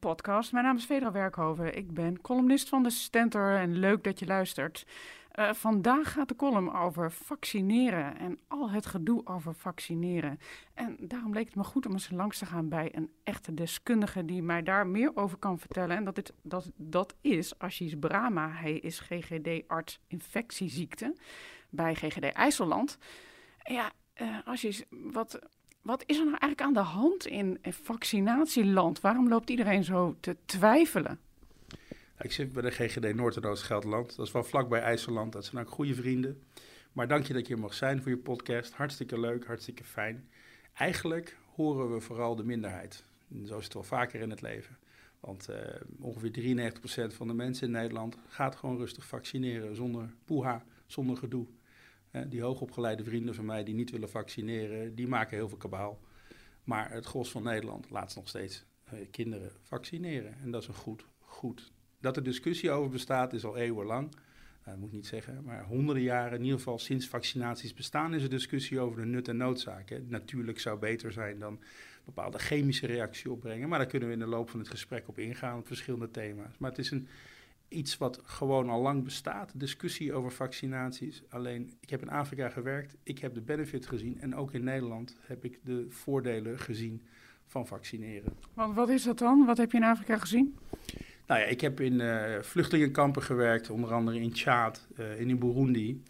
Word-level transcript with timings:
podcast. 0.00 0.52
Mijn 0.52 0.64
naam 0.64 0.76
is 0.76 0.84
Vedra 0.84 1.12
Werkhoven. 1.12 1.76
Ik 1.76 1.94
ben 1.94 2.20
columnist 2.20 2.68
van 2.68 2.82
de 2.82 2.90
Stentor 2.90 3.56
en 3.56 3.78
leuk 3.78 4.04
dat 4.04 4.18
je 4.18 4.26
luistert. 4.26 4.86
Uh, 5.34 5.52
vandaag 5.52 6.12
gaat 6.12 6.28
de 6.28 6.36
column 6.36 6.74
over 6.74 7.12
vaccineren 7.12 8.18
en 8.18 8.38
al 8.48 8.70
het 8.70 8.86
gedoe 8.86 9.26
over 9.26 9.54
vaccineren. 9.54 10.38
En 10.74 10.96
daarom 11.00 11.32
leek 11.32 11.46
het 11.46 11.54
me 11.54 11.64
goed 11.64 11.86
om 11.86 11.92
eens 11.92 12.10
langs 12.10 12.38
te 12.38 12.46
gaan 12.46 12.68
bij 12.68 12.96
een 12.96 13.10
echte 13.24 13.54
deskundige 13.54 14.24
die 14.24 14.42
mij 14.42 14.62
daar 14.62 14.86
meer 14.86 15.16
over 15.16 15.38
kan 15.38 15.58
vertellen. 15.58 15.96
En 15.96 16.04
dat, 16.04 16.14
dit, 16.14 16.32
dat, 16.42 16.70
dat 16.76 17.14
is 17.20 17.58
Ashish 17.58 17.94
Brahma. 18.00 18.50
Hij 18.50 18.72
is 18.72 19.00
GGD-arts 19.00 20.00
infectieziekten 20.06 21.16
bij 21.70 21.94
GGD 21.94 22.32
IJsseland. 22.32 22.98
Ja, 23.62 23.90
uh, 24.20 24.82
wat, 24.90 25.38
wat 25.82 26.02
is 26.06 26.16
er 26.16 26.24
nou 26.24 26.36
eigenlijk 26.38 26.60
aan 26.60 26.84
de 26.84 26.90
hand 26.90 27.26
in 27.26 27.58
vaccinatieland? 27.62 29.00
Waarom 29.00 29.28
loopt 29.28 29.50
iedereen 29.50 29.84
zo 29.84 30.16
te 30.20 30.36
twijfelen? 30.44 31.18
Ik 32.18 32.32
zit 32.32 32.52
bij 32.52 32.62
de 32.62 32.70
GGD 32.70 33.14
Noord- 33.14 33.36
en 33.36 33.44
Oost-Gelderland. 33.44 34.16
Dat 34.16 34.26
is 34.26 34.32
wel 34.32 34.44
vlakbij 34.44 34.80
IJsseland. 34.80 35.32
Dat 35.32 35.44
zijn 35.44 35.64
ook 35.64 35.70
goede 35.70 35.94
vrienden. 35.94 36.42
Maar 36.92 37.08
dank 37.08 37.26
je 37.26 37.32
dat 37.32 37.46
je 37.46 37.54
hier 37.54 37.62
mag 37.62 37.74
zijn 37.74 38.02
voor 38.02 38.10
je 38.10 38.16
podcast. 38.18 38.72
Hartstikke 38.72 39.20
leuk, 39.20 39.46
hartstikke 39.46 39.84
fijn. 39.84 40.28
Eigenlijk 40.74 41.36
horen 41.54 41.92
we 41.92 42.00
vooral 42.00 42.36
de 42.36 42.44
minderheid. 42.44 43.04
zo 43.46 43.58
is 43.58 43.64
het 43.64 43.74
wel 43.74 43.82
vaker 43.82 44.20
in 44.20 44.30
het 44.30 44.40
leven. 44.40 44.78
Want 45.20 45.48
uh, 45.50 45.56
ongeveer 46.00 46.72
93% 47.10 47.14
van 47.14 47.26
de 47.26 47.34
mensen 47.34 47.66
in 47.66 47.72
Nederland 47.72 48.16
gaat 48.28 48.56
gewoon 48.56 48.76
rustig 48.76 49.06
vaccineren 49.06 49.76
zonder 49.76 50.14
poeha, 50.24 50.64
zonder 50.86 51.16
gedoe. 51.16 51.46
Die 52.28 52.42
hoogopgeleide 52.42 53.04
vrienden 53.04 53.34
van 53.34 53.44
mij 53.44 53.64
die 53.64 53.74
niet 53.74 53.90
willen 53.90 54.10
vaccineren, 54.10 54.94
die 54.94 55.08
maken 55.08 55.36
heel 55.36 55.48
veel 55.48 55.58
kabaal. 55.58 56.00
Maar 56.64 56.90
het 56.90 57.06
gros 57.06 57.30
van 57.30 57.42
Nederland 57.42 57.90
laat 57.90 58.14
nog 58.14 58.28
steeds 58.28 58.64
uh, 58.94 59.00
kinderen 59.10 59.50
vaccineren. 59.62 60.34
En 60.42 60.50
dat 60.50 60.62
is 60.62 60.68
een 60.68 60.74
goed, 60.74 61.04
goed 61.18 61.72
dat 62.00 62.16
er 62.16 62.22
discussie 62.22 62.70
over 62.70 62.90
bestaat 62.90 63.32
is 63.32 63.44
al 63.44 63.56
eeuwenlang. 63.56 64.14
Dat 64.64 64.76
moet 64.76 64.88
ik 64.88 64.94
niet 64.94 65.06
zeggen, 65.06 65.44
maar 65.44 65.64
honderden 65.64 66.02
jaren, 66.02 66.38
in 66.38 66.44
ieder 66.44 66.58
geval 66.58 66.78
sinds 66.78 67.08
vaccinaties 67.08 67.74
bestaan, 67.74 68.14
is 68.14 68.22
er 68.22 68.30
discussie 68.30 68.80
over 68.80 69.00
de 69.00 69.06
nut 69.06 69.28
en 69.28 69.36
noodzaak. 69.36 70.00
Natuurlijk 70.06 70.60
zou 70.60 70.78
beter 70.78 71.12
zijn 71.12 71.38
dan 71.38 71.60
bepaalde 72.04 72.38
chemische 72.38 72.86
reactie 72.86 73.30
opbrengen, 73.30 73.68
maar 73.68 73.78
daar 73.78 73.88
kunnen 73.88 74.08
we 74.08 74.14
in 74.14 74.20
de 74.20 74.26
loop 74.26 74.50
van 74.50 74.58
het 74.58 74.68
gesprek 74.68 75.08
op 75.08 75.18
ingaan 75.18 75.58
op 75.58 75.66
verschillende 75.66 76.10
thema's. 76.10 76.58
Maar 76.58 76.70
het 76.70 76.78
is 76.78 76.90
een, 76.90 77.08
iets 77.70 77.98
wat 77.98 78.20
gewoon 78.24 78.68
al 78.68 78.80
lang 78.80 79.04
bestaat, 79.04 79.52
discussie 79.54 80.12
over 80.12 80.30
vaccinaties. 80.30 81.22
Alleen, 81.28 81.72
ik 81.80 81.90
heb 81.90 82.02
in 82.02 82.10
Afrika 82.10 82.48
gewerkt, 82.48 82.96
ik 83.02 83.18
heb 83.18 83.34
de 83.34 83.40
benefit 83.40 83.86
gezien 83.86 84.20
en 84.20 84.34
ook 84.34 84.52
in 84.52 84.64
Nederland 84.64 85.16
heb 85.20 85.44
ik 85.44 85.60
de 85.64 85.86
voordelen 85.88 86.58
gezien 86.58 87.02
van 87.46 87.66
vaccineren. 87.66 88.32
Want 88.54 88.74
wat 88.74 88.88
is 88.88 89.02
dat 89.02 89.18
dan? 89.18 89.46
Wat 89.46 89.56
heb 89.56 89.70
je 89.70 89.78
in 89.78 89.84
Afrika 89.84 90.18
gezien? 90.18 90.56
Nou 91.26 91.40
ja, 91.40 91.46
ik 91.46 91.60
heb 91.60 91.80
in 91.80 92.00
uh, 92.00 92.40
vluchtelingenkampen 92.40 93.22
gewerkt, 93.22 93.70
onder 93.70 93.92
andere 93.92 94.20
in 94.20 94.32
Tjaad 94.32 94.86
uh, 94.98 95.20
in 95.20 95.38
Burundi. 95.38 96.02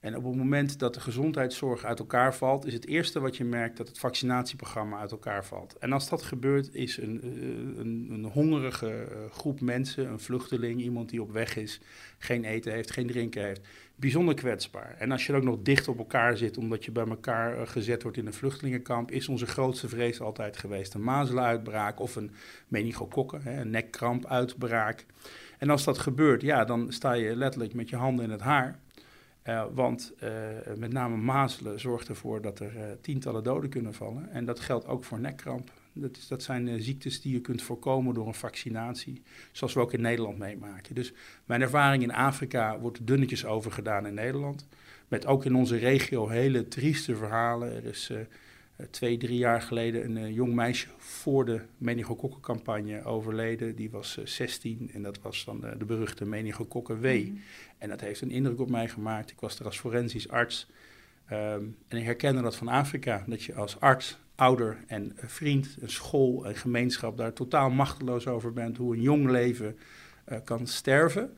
En 0.00 0.16
op 0.16 0.24
het 0.24 0.34
moment 0.34 0.78
dat 0.78 0.94
de 0.94 1.00
gezondheidszorg 1.00 1.84
uit 1.84 1.98
elkaar 1.98 2.34
valt, 2.34 2.66
is 2.66 2.72
het 2.72 2.86
eerste 2.86 3.20
wat 3.20 3.36
je 3.36 3.44
merkt 3.44 3.76
dat 3.76 3.88
het 3.88 3.98
vaccinatieprogramma 3.98 4.98
uit 4.98 5.10
elkaar 5.10 5.44
valt. 5.44 5.78
En 5.78 5.92
als 5.92 6.08
dat 6.08 6.22
gebeurt, 6.22 6.74
is 6.74 6.96
een, 6.96 7.20
eh, 7.22 7.78
een, 7.78 8.08
een 8.10 8.24
hongerige 8.24 8.90
eh, 8.90 9.18
groep 9.30 9.60
mensen, 9.60 10.08
een 10.08 10.20
vluchteling, 10.20 10.80
iemand 10.80 11.08
die 11.08 11.22
op 11.22 11.32
weg 11.32 11.56
is, 11.56 11.80
geen 12.18 12.44
eten 12.44 12.72
heeft, 12.72 12.90
geen 12.90 13.06
drinken 13.06 13.44
heeft, 13.44 13.60
bijzonder 13.94 14.34
kwetsbaar. 14.34 14.94
En 14.98 15.12
als 15.12 15.26
je 15.26 15.34
ook 15.34 15.42
nog 15.42 15.58
dicht 15.62 15.88
op 15.88 15.98
elkaar 15.98 16.36
zit, 16.36 16.58
omdat 16.58 16.84
je 16.84 16.90
bij 16.90 17.06
elkaar 17.06 17.60
eh, 17.60 17.66
gezet 17.66 18.02
wordt 18.02 18.18
in 18.18 18.26
een 18.26 18.32
vluchtelingenkamp, 18.32 19.10
is 19.10 19.28
onze 19.28 19.46
grootste 19.46 19.88
vrees 19.88 20.20
altijd 20.20 20.56
geweest 20.56 20.94
een 20.94 21.04
mazelenuitbraak 21.04 22.00
of 22.00 22.16
een 22.16 22.30
meningokokken, 22.68 23.58
een 23.58 23.70
nekkrampuitbraak. 23.70 25.06
En 25.58 25.70
als 25.70 25.84
dat 25.84 25.98
gebeurt, 25.98 26.42
ja, 26.42 26.64
dan 26.64 26.92
sta 26.92 27.12
je 27.12 27.36
letterlijk 27.36 27.74
met 27.74 27.88
je 27.88 27.96
handen 27.96 28.24
in 28.24 28.30
het 28.30 28.40
haar. 28.40 28.78
Uh, 29.48 29.64
want 29.74 30.12
uh, 30.22 30.30
met 30.76 30.92
name 30.92 31.16
mazelen 31.16 31.80
zorgt 31.80 32.08
ervoor 32.08 32.42
dat 32.42 32.60
er 32.60 32.76
uh, 32.76 32.82
tientallen 33.00 33.44
doden 33.44 33.70
kunnen 33.70 33.94
vallen. 33.94 34.30
En 34.30 34.44
dat 34.44 34.60
geldt 34.60 34.86
ook 34.86 35.04
voor 35.04 35.20
nekkramp. 35.20 35.70
Dat, 35.92 36.16
is, 36.16 36.28
dat 36.28 36.42
zijn 36.42 36.82
ziektes 36.82 37.20
die 37.20 37.32
je 37.32 37.40
kunt 37.40 37.62
voorkomen 37.62 38.14
door 38.14 38.26
een 38.26 38.34
vaccinatie, 38.34 39.22
zoals 39.52 39.74
we 39.74 39.80
ook 39.80 39.92
in 39.92 40.00
Nederland 40.00 40.38
meemaken. 40.38 40.94
Dus 40.94 41.12
mijn 41.44 41.60
ervaring 41.60 42.02
in 42.02 42.12
Afrika 42.12 42.78
wordt 42.78 43.06
dunnetjes 43.06 43.44
overgedaan 43.44 44.06
in 44.06 44.14
Nederland. 44.14 44.66
Met 45.08 45.26
ook 45.26 45.44
in 45.44 45.54
onze 45.54 45.76
regio 45.76 46.28
hele 46.28 46.68
trieste 46.68 47.16
verhalen. 47.16 47.74
Er 47.74 47.84
is 47.84 48.10
eh, 48.10 48.18
twee, 48.90 49.16
drie 49.16 49.38
jaar 49.38 49.62
geleden 49.62 50.04
een 50.04 50.16
uh, 50.16 50.34
jong 50.34 50.54
meisje 50.54 50.88
voor 50.96 51.44
de 51.44 51.60
meningokokkencampagne 51.78 53.04
overleden. 53.04 53.76
Die 53.76 53.90
was 53.90 54.18
16 54.24 54.88
eh, 54.88 54.94
en 54.94 55.02
dat 55.02 55.20
was 55.22 55.44
dan 55.44 55.60
de 55.78 55.84
beruchte 55.84 56.24
meningokokken 56.24 57.00
W. 57.00 57.04
Mm 57.04 57.40
En 57.78 57.88
dat 57.88 58.00
heeft 58.00 58.20
een 58.20 58.30
indruk 58.30 58.60
op 58.60 58.70
mij 58.70 58.88
gemaakt. 58.88 59.30
Ik 59.30 59.40
was 59.40 59.58
er 59.58 59.64
als 59.64 59.78
forensisch 59.78 60.28
arts. 60.28 60.70
Um, 61.32 61.76
en 61.88 61.98
ik 61.98 62.04
herkende 62.04 62.42
dat 62.42 62.56
van 62.56 62.68
Afrika, 62.68 63.24
dat 63.26 63.42
je 63.42 63.54
als 63.54 63.80
arts, 63.80 64.18
ouder 64.34 64.76
en 64.86 65.12
vriend, 65.16 65.76
een 65.80 65.90
school 65.90 66.46
en 66.46 66.54
gemeenschap 66.54 67.16
daar 67.16 67.32
totaal 67.32 67.70
machteloos 67.70 68.26
over 68.26 68.52
bent. 68.52 68.76
Hoe 68.76 68.94
een 68.94 69.02
jong 69.02 69.30
leven 69.30 69.78
kan 70.44 70.66
sterven, 70.66 71.34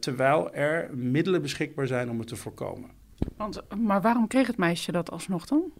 terwijl 0.00 0.54
er 0.54 0.96
middelen 0.96 1.42
beschikbaar 1.42 1.86
zijn 1.86 2.10
om 2.10 2.18
het 2.18 2.28
te 2.28 2.36
voorkomen. 2.36 2.90
Want, 3.36 3.62
maar 3.78 4.00
waarom 4.00 4.26
kreeg 4.26 4.46
het 4.46 4.56
meisje 4.56 4.92
dat 4.92 5.10
alsnog 5.10 5.46
dan? 5.46 5.72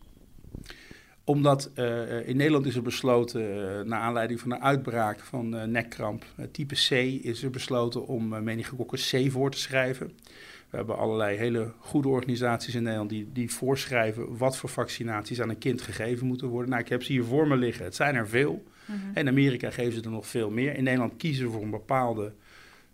Omdat 1.24 1.70
uh, 1.74 2.28
in 2.28 2.36
Nederland 2.36 2.66
is 2.66 2.76
er 2.76 2.82
besloten, 2.82 3.42
uh, 3.42 3.80
naar 3.80 4.00
aanleiding 4.00 4.40
van 4.40 4.52
een 4.52 4.62
uitbraak 4.62 5.20
van 5.20 5.70
nekkramp 5.70 6.24
type 6.50 6.74
C, 6.74 6.90
is 7.24 7.42
er 7.42 7.50
besloten 7.50 8.06
om 8.06 8.44
meningokokken 8.44 8.98
C 8.98 9.30
voor 9.30 9.50
te 9.50 9.58
schrijven. 9.58 10.12
We 10.74 10.80
hebben 10.80 10.98
allerlei 10.98 11.36
hele 11.36 11.72
goede 11.78 12.08
organisaties 12.08 12.74
in 12.74 12.82
Nederland 12.82 13.10
die, 13.10 13.28
die 13.32 13.52
voorschrijven 13.52 14.36
wat 14.36 14.56
voor 14.56 14.68
vaccinaties 14.68 15.40
aan 15.40 15.48
een 15.48 15.58
kind 15.58 15.82
gegeven 15.82 16.26
moeten 16.26 16.48
worden. 16.48 16.70
Nou, 16.70 16.82
ik 16.82 16.88
heb 16.88 17.02
ze 17.02 17.12
hier 17.12 17.24
voor 17.24 17.48
me 17.48 17.56
liggen. 17.56 17.84
Het 17.84 17.94
zijn 17.94 18.14
er 18.14 18.28
veel. 18.28 18.64
Mm 18.84 18.94
-hmm. 19.00 19.10
In 19.14 19.28
Amerika 19.28 19.70
geven 19.70 19.92
ze 19.92 20.02
er 20.02 20.10
nog 20.10 20.26
veel 20.26 20.50
meer. 20.50 20.76
In 20.76 20.84
Nederland 20.84 21.16
kiezen 21.16 21.46
we 21.46 21.52
voor 21.52 21.62
een 21.62 21.70
bepaalde, 21.70 22.32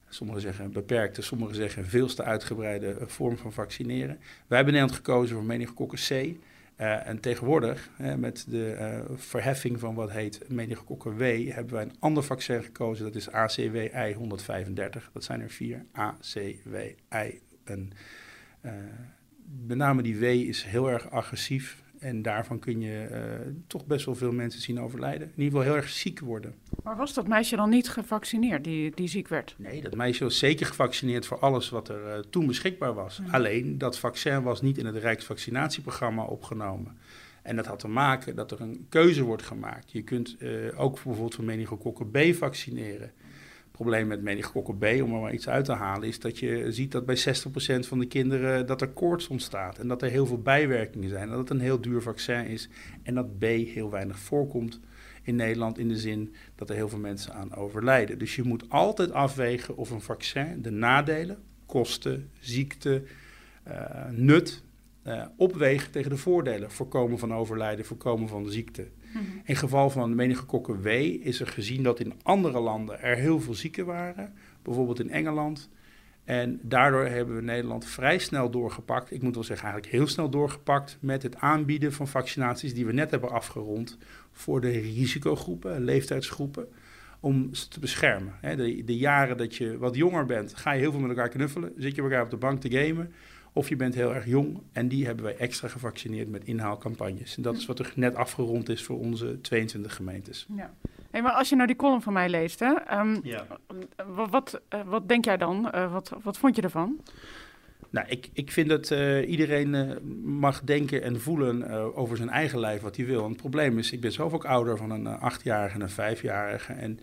sommigen 0.08 0.42
zeggen 0.42 0.64
een 0.64 0.72
beperkte, 0.72 1.22
sommigen 1.22 1.54
zeggen 1.54 1.82
een 1.82 1.88
veelste 1.88 2.22
uitgebreide 2.22 2.96
vorm 3.06 3.36
van 3.36 3.52
vaccineren. 3.52 4.18
Wij 4.46 4.56
hebben 4.56 4.74
in 4.74 4.80
Nederland 4.80 4.92
gekozen 4.92 5.36
voor 5.36 5.44
meningokokken 5.44 5.98
C. 5.98 6.36
Uh, 6.80 7.06
en 7.06 7.20
tegenwoordig, 7.20 7.90
met 8.16 8.44
de 8.48 8.76
uh, 8.80 9.16
verheffing 9.16 9.80
van 9.80 9.94
wat 9.94 10.10
heet 10.10 10.48
meningokokken 10.48 11.16
W, 11.16 11.52
hebben 11.52 11.74
wij 11.74 11.82
een 11.82 11.96
ander 11.98 12.22
vaccin 12.22 12.62
gekozen. 12.62 13.04
Dat 13.04 13.14
is 13.14 13.30
ACWI 13.30 14.12
135. 14.14 15.10
Dat 15.12 15.24
zijn 15.24 15.40
er 15.40 15.50
vier. 15.50 15.84
ACWI. 15.92 17.40
En, 17.64 17.92
met 19.66 19.76
name 19.76 20.02
die 20.02 20.18
W 20.18 20.24
is 20.24 20.62
heel 20.62 20.90
erg 20.90 21.10
agressief. 21.10 21.82
En 22.00 22.22
daarvan 22.22 22.58
kun 22.58 22.80
je 22.80 23.08
toch 23.66 23.86
best 23.86 24.04
wel 24.06 24.14
veel 24.14 24.32
mensen 24.32 24.60
zien 24.60 24.80
overlijden. 24.80 25.26
In 25.26 25.42
ieder 25.42 25.58
geval 25.58 25.72
heel 25.72 25.82
erg 25.82 25.88
ziek 25.88 26.20
worden. 26.20 26.54
Maar 26.82 26.96
was 26.96 27.14
dat 27.14 27.28
meisje 27.28 27.56
dan 27.56 27.70
niet 27.70 27.88
gevaccineerd, 27.88 28.64
die, 28.64 28.92
die 28.94 29.08
ziek 29.08 29.28
werd? 29.28 29.54
Nee, 29.58 29.82
dat 29.82 29.94
meisje 29.94 30.24
was 30.24 30.38
zeker 30.38 30.66
gevaccineerd 30.66 31.26
voor 31.26 31.38
alles 31.38 31.68
wat 31.68 31.88
er 31.88 32.06
uh, 32.06 32.18
toen 32.30 32.46
beschikbaar 32.46 32.94
was. 32.94 33.20
Ja. 33.24 33.32
Alleen, 33.32 33.78
dat 33.78 33.98
vaccin 33.98 34.42
was 34.42 34.62
niet 34.62 34.78
in 34.78 34.86
het 34.86 34.96
Rijksvaccinatieprogramma 34.96 36.24
opgenomen. 36.24 36.98
En 37.42 37.56
dat 37.56 37.66
had 37.66 37.78
te 37.78 37.88
maken 37.88 38.36
dat 38.36 38.50
er 38.50 38.60
een 38.60 38.86
keuze 38.88 39.22
wordt 39.22 39.42
gemaakt. 39.42 39.92
Je 39.92 40.02
kunt 40.02 40.36
uh, 40.38 40.80
ook 40.80 40.92
bijvoorbeeld 40.92 41.34
voor 41.34 41.44
meningokokken 41.44 42.10
B 42.10 42.18
vaccineren. 42.34 43.12
Probleem 43.80 44.06
met 44.06 44.22
meningokokken 44.22 44.78
B, 44.78 44.84
om 44.84 45.14
er 45.14 45.20
maar 45.20 45.32
iets 45.32 45.48
uit 45.48 45.64
te 45.64 45.72
halen, 45.72 46.08
is 46.08 46.18
dat 46.18 46.38
je 46.38 46.72
ziet 46.72 46.92
dat 46.92 47.06
bij 47.06 47.18
60% 47.18 47.20
van 47.80 47.98
de 47.98 48.06
kinderen 48.06 48.66
dat 48.66 48.80
er 48.80 48.88
koorts 48.88 49.28
ontstaat. 49.28 49.78
En 49.78 49.88
dat 49.88 50.02
er 50.02 50.10
heel 50.10 50.26
veel 50.26 50.42
bijwerkingen 50.42 51.08
zijn. 51.08 51.28
Dat 51.28 51.38
het 51.38 51.50
een 51.50 51.60
heel 51.60 51.80
duur 51.80 52.02
vaccin 52.02 52.46
is. 52.46 52.68
En 53.02 53.14
dat 53.14 53.38
B 53.38 53.42
heel 53.42 53.90
weinig 53.90 54.18
voorkomt 54.18 54.80
in 55.22 55.34
Nederland 55.34 55.78
in 55.78 55.88
de 55.88 55.98
zin 55.98 56.34
dat 56.54 56.68
er 56.68 56.74
heel 56.74 56.88
veel 56.88 56.98
mensen 56.98 57.32
aan 57.32 57.54
overlijden. 57.54 58.18
Dus 58.18 58.36
je 58.36 58.42
moet 58.42 58.70
altijd 58.70 59.12
afwegen 59.12 59.76
of 59.76 59.90
een 59.90 60.00
vaccin 60.00 60.62
de 60.62 60.70
nadelen, 60.70 61.38
kosten, 61.66 62.30
ziekte, 62.40 63.02
uh, 63.68 63.74
nut 64.10 64.62
uh, 65.06 65.24
opweegt 65.36 65.92
tegen 65.92 66.10
de 66.10 66.16
voordelen. 66.16 66.70
Voorkomen 66.70 67.18
van 67.18 67.34
overlijden, 67.34 67.84
voorkomen 67.84 68.28
van 68.28 68.50
ziekte. 68.50 68.86
-hmm. 69.12 69.42
In 69.44 69.56
geval 69.56 69.90
van 69.90 70.14
meningokokken 70.14 70.82
W 70.82 70.86
is 71.22 71.40
er 71.40 71.46
gezien 71.46 71.82
dat 71.82 72.00
in 72.00 72.12
andere 72.22 72.60
landen 72.60 73.00
er 73.00 73.16
heel 73.16 73.40
veel 73.40 73.54
zieken 73.54 73.86
waren. 73.86 74.32
Bijvoorbeeld 74.62 75.00
in 75.00 75.10
Engeland. 75.10 75.70
En 76.24 76.60
daardoor 76.62 77.04
hebben 77.04 77.36
we 77.36 77.42
Nederland 77.42 77.84
vrij 77.84 78.18
snel 78.18 78.50
doorgepakt. 78.50 79.12
Ik 79.12 79.22
moet 79.22 79.34
wel 79.34 79.44
zeggen, 79.44 79.66
eigenlijk 79.66 79.96
heel 79.96 80.06
snel 80.06 80.30
doorgepakt 80.30 80.98
met 81.00 81.22
het 81.22 81.36
aanbieden 81.36 81.92
van 81.92 82.08
vaccinaties 82.08 82.74
die 82.74 82.86
we 82.86 82.92
net 82.92 83.10
hebben 83.10 83.30
afgerond 83.30 83.98
voor 84.32 84.60
de 84.60 84.70
risicogroepen, 84.70 85.84
leeftijdsgroepen, 85.84 86.68
om 87.20 87.54
ze 87.54 87.68
te 87.68 87.80
beschermen. 87.80 88.34
De, 88.40 88.82
de, 88.84 88.96
jaren 88.96 89.36
dat 89.36 89.56
je 89.56 89.78
wat 89.78 89.94
jonger 89.94 90.26
bent, 90.26 90.54
ga 90.54 90.72
je 90.72 90.80
heel 90.80 90.90
veel 90.90 91.00
met 91.00 91.10
elkaar 91.10 91.28
knuffelen, 91.28 91.72
zit 91.76 91.94
je 91.94 92.02
elkaar 92.02 92.22
op 92.22 92.30
de 92.30 92.36
bank 92.36 92.60
te 92.60 92.70
gamen. 92.70 93.12
Of 93.52 93.68
je 93.68 93.76
bent 93.76 93.94
heel 93.94 94.14
erg 94.14 94.26
jong 94.26 94.60
en 94.72 94.88
die 94.88 95.06
hebben 95.06 95.24
wij 95.24 95.36
extra 95.36 95.68
gevaccineerd 95.68 96.28
met 96.28 96.44
inhaalcampagnes. 96.44 97.36
En 97.36 97.42
dat 97.42 97.56
is 97.56 97.66
wat 97.66 97.78
er 97.78 97.92
net 97.94 98.14
afgerond 98.14 98.68
is 98.68 98.84
voor 98.84 98.98
onze 98.98 99.40
22 99.40 99.94
gemeentes. 99.94 100.46
Ja. 100.56 100.74
Hey, 101.10 101.22
maar 101.22 101.32
als 101.32 101.48
je 101.48 101.54
nou 101.54 101.66
die 101.66 101.76
column 101.76 102.02
van 102.02 102.12
mij 102.12 102.28
leest, 102.28 102.60
hè, 102.60 102.72
ehm, 102.74 103.18
Ja. 103.22 103.46
wat, 104.06 104.30
wat, 104.30 104.60
eh, 104.68 104.80
wat 104.86 105.08
denk 105.08 105.24
jij 105.24 105.36
dan? 105.36 105.70
Eh, 105.70 105.92
wat, 105.92 106.12
wat 106.22 106.38
vond 106.38 106.56
je 106.56 106.62
ervan? 106.62 107.00
Nou, 107.90 108.06
ik, 108.08 108.28
ik 108.32 108.50
vind 108.52 108.68
dat 108.68 108.90
eh, 108.90 109.30
iedereen 109.30 109.98
mag 110.24 110.60
denken 110.62 111.02
en 111.02 111.20
voelen 111.20 111.70
over 111.94 112.16
zijn 112.16 112.28
eigen 112.30 112.58
lijf 112.58 112.80
wat 112.80 112.96
hij 112.96 113.06
wil. 113.06 113.22
En 113.24 113.28
het 113.28 113.36
probleem 113.36 113.78
is, 113.78 113.92
ik 113.92 114.00
ben 114.00 114.12
zelf 114.12 114.32
ook 114.32 114.44
ouder 114.44 114.76
van 114.76 114.90
een 114.90 115.06
achtjarige 115.06 115.74
en 115.74 115.80
een 115.80 115.90
vijfjarige. 115.90 116.72
En 116.72 117.00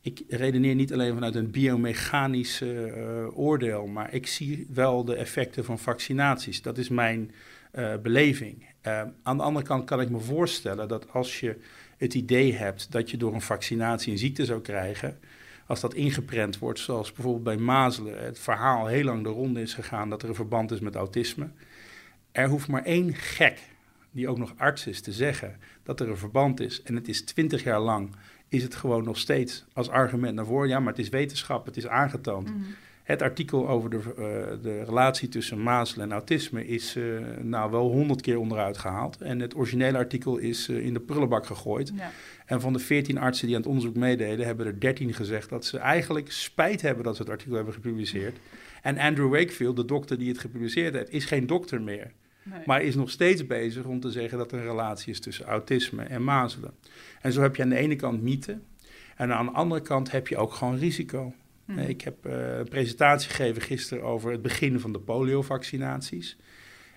ik 0.00 0.22
redeneer 0.28 0.74
niet 0.74 0.92
alleen 0.92 1.14
vanuit 1.14 1.34
een 1.34 1.50
biomechanisch 1.50 2.60
eh, 2.60 3.38
oordeel, 3.38 3.86
maar 3.86 4.14
ik 4.14 4.26
zie 4.26 4.66
wel 4.72 5.04
de 5.04 5.14
effecten 5.14 5.64
van 5.64 5.78
vaccinaties. 5.78 6.62
Dat 6.62 6.78
is 6.78 6.88
mijn 6.88 7.30
eh, 7.70 7.96
beleving. 8.02 8.66
Eh, 8.80 9.02
aan 9.22 9.36
de 9.36 9.42
andere 9.42 9.66
kant 9.66 9.84
kan 9.84 10.00
ik 10.00 10.10
me 10.10 10.18
voorstellen 10.18 10.88
dat 10.88 11.12
als 11.12 11.40
je 11.40 11.56
het 11.96 12.14
idee 12.14 12.54
hebt 12.54 12.92
dat 12.92 13.10
je 13.10 13.16
door 13.16 13.34
een 13.34 13.40
vaccinatie 13.40 14.12
een 14.12 14.18
ziekte 14.18 14.44
zou 14.44 14.60
krijgen, 14.60 15.18
als 15.66 15.80
dat 15.80 15.94
ingeprent 15.94 16.58
wordt, 16.58 16.78
zoals 16.78 17.12
bijvoorbeeld 17.12 17.44
bij 17.44 17.56
mazelen, 17.56 18.24
het 18.24 18.38
verhaal 18.38 18.86
heel 18.86 19.04
lang 19.04 19.22
de 19.22 19.28
ronde 19.28 19.60
is 19.60 19.74
gegaan 19.74 20.10
dat 20.10 20.22
er 20.22 20.28
een 20.28 20.34
verband 20.34 20.70
is 20.70 20.80
met 20.80 20.94
autisme. 20.94 21.48
Er 22.32 22.48
hoeft 22.48 22.68
maar 22.68 22.84
één 22.84 23.14
gek, 23.14 23.58
die 24.10 24.28
ook 24.28 24.38
nog 24.38 24.54
arts 24.56 24.86
is, 24.86 25.00
te 25.00 25.12
zeggen 25.12 25.56
dat 25.82 26.00
er 26.00 26.08
een 26.08 26.16
verband 26.16 26.60
is. 26.60 26.82
En 26.82 26.94
het 26.94 27.08
is 27.08 27.22
twintig 27.22 27.62
jaar 27.62 27.80
lang, 27.80 28.10
is 28.48 28.62
het 28.62 28.74
gewoon 28.74 29.04
nog 29.04 29.18
steeds 29.18 29.64
als 29.72 29.88
argument 29.88 30.34
naar 30.34 30.46
voren. 30.46 30.68
Ja, 30.68 30.78
maar 30.80 30.92
het 30.92 31.02
is 31.02 31.08
wetenschap, 31.08 31.66
het 31.66 31.76
is 31.76 31.86
aangetoond. 31.86 32.52
Het 33.02 33.22
artikel 33.22 33.68
over 33.68 33.90
de, 33.90 33.96
uh, 33.96 34.62
de 34.62 34.82
relatie 34.84 35.28
tussen 35.28 35.62
mazelen 35.62 36.06
en 36.06 36.12
autisme 36.12 36.66
is 36.66 36.96
uh, 36.96 37.20
nou 37.40 37.70
wel 37.70 37.90
honderd 37.90 38.20
keer 38.20 38.38
onderuit 38.38 38.78
gehaald. 38.78 39.20
En 39.20 39.40
het 39.40 39.56
originele 39.56 39.98
artikel 39.98 40.36
is 40.36 40.68
uh, 40.68 40.86
in 40.86 40.92
de 40.92 41.00
prullenbak 41.00 41.46
gegooid. 41.46 41.92
Ja. 41.94 42.10
En 42.46 42.60
van 42.60 42.72
de 42.72 42.78
veertien 42.78 43.18
artsen 43.18 43.46
die 43.46 43.56
aan 43.56 43.62
het 43.62 43.70
onderzoek 43.70 43.96
meededen, 43.96 44.46
hebben 44.46 44.66
er 44.66 44.80
dertien 44.80 45.14
gezegd 45.14 45.48
dat 45.48 45.64
ze 45.64 45.78
eigenlijk 45.78 46.32
spijt 46.32 46.80
hebben 46.80 47.04
dat 47.04 47.16
ze 47.16 47.22
het 47.22 47.30
artikel 47.30 47.56
hebben 47.56 47.74
gepubliceerd. 47.74 48.38
En 48.82 48.98
Andrew 48.98 49.30
Wakefield, 49.30 49.76
de 49.76 49.84
dokter 49.84 50.18
die 50.18 50.28
het 50.28 50.38
gepubliceerd 50.38 50.94
heeft, 50.94 51.12
is 51.12 51.24
geen 51.24 51.46
dokter 51.46 51.82
meer. 51.82 52.12
Nee. 52.50 52.62
Maar 52.66 52.82
is 52.82 52.94
nog 52.94 53.10
steeds 53.10 53.46
bezig 53.46 53.84
om 53.84 54.00
te 54.00 54.10
zeggen 54.10 54.38
dat 54.38 54.52
er 54.52 54.58
een 54.58 54.64
relatie 54.64 55.12
is 55.12 55.20
tussen 55.20 55.44
autisme 55.44 56.02
en 56.02 56.24
mazelen. 56.24 56.74
En 57.20 57.32
zo 57.32 57.42
heb 57.42 57.56
je 57.56 57.62
aan 57.62 57.68
de 57.68 57.76
ene 57.76 57.96
kant 57.96 58.22
mythe. 58.22 58.58
En 59.16 59.32
aan 59.32 59.46
de 59.46 59.52
andere 59.52 59.80
kant 59.80 60.10
heb 60.10 60.28
je 60.28 60.36
ook 60.36 60.52
gewoon 60.52 60.78
risico. 60.78 61.34
Mm. 61.64 61.78
Ik 61.78 62.00
heb 62.00 62.26
uh, 62.26 62.58
een 62.58 62.68
presentatie 62.68 63.30
gegeven 63.30 63.62
gisteren 63.62 64.04
over 64.04 64.32
het 64.32 64.42
begin 64.42 64.80
van 64.80 64.92
de 64.92 65.00
poliovaccinaties. 65.00 66.36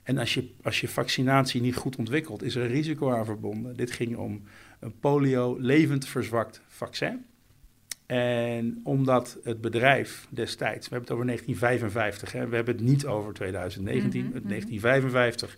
En 0.04 0.18
als 0.18 0.34
je, 0.34 0.50
als 0.62 0.82
je 0.82 0.88
vaccinatie 0.88 1.62
niet 1.62 1.76
goed 1.76 1.96
ontwikkelt, 1.96 2.44
is 2.44 2.56
er 2.56 2.64
een 2.64 2.72
risico 2.72 3.12
aan 3.12 3.26
verbonden. 3.26 3.76
Dit 3.76 3.92
ging 3.92 4.18
om 4.18 4.44
een 4.80 5.00
polio 5.00 5.58
levend 5.60 6.08
verzwakt 6.08 6.62
vaccin. 6.68 7.26
En 8.12 8.80
omdat 8.84 9.38
het 9.44 9.62
bedrijf 9.62 10.28
destijds, 10.30 10.90
we 10.90 10.96
hebben 10.96 11.02
het 11.02 11.12
over 11.12 11.26
1955, 11.26 12.32
hè, 12.32 12.48
we 12.50 12.56
hebben 12.56 12.76
het 12.76 12.84
niet 12.84 13.06
over 13.06 13.34
2019, 13.34 14.26
mm-hmm, 14.26 14.48
1955, 14.48 15.58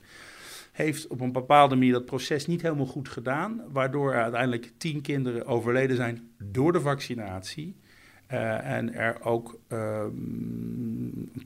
heeft 0.72 1.08
op 1.08 1.22
een 1.22 1.32
bepaalde 1.32 1.76
manier 1.76 1.92
dat 1.92 2.06
proces 2.06 2.46
niet 2.46 2.62
helemaal 2.62 2.86
goed 2.86 3.10
gedaan, 3.10 3.62
waardoor 3.72 4.14
er 4.14 4.22
uiteindelijk 4.22 4.72
tien 4.78 5.02
kinderen 5.02 5.46
overleden 5.46 5.96
zijn 5.96 6.30
door 6.44 6.72
de 6.72 6.82
vaccinatie. 6.82 7.76
Uh, 8.32 8.66
en 8.66 8.94
er 8.94 9.24
ook 9.24 9.60
uh, 9.70 10.06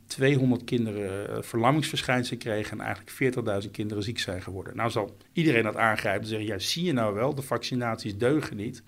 200 0.08 0.64
kinderen 0.64 1.44
verlammingsverschijnselen 1.44 2.40
kregen 2.40 2.80
en 2.80 2.86
eigenlijk 2.86 3.64
40.000 3.66 3.72
kinderen 3.72 4.04
ziek 4.04 4.20
zijn 4.20 4.42
geworden. 4.42 4.76
Nou 4.76 4.90
zal 4.90 5.18
iedereen 5.34 5.64
dat 5.64 5.76
aangrijpen 5.76 6.22
en 6.22 6.28
zeggen, 6.28 6.48
ja 6.48 6.60
zie 6.60 6.84
je 6.84 6.94
nou 6.94 7.16
wel, 7.16 7.36
de 7.36 7.42
vaccinaties 7.42 8.18
deugen 8.18 8.58
niet. 8.58 8.84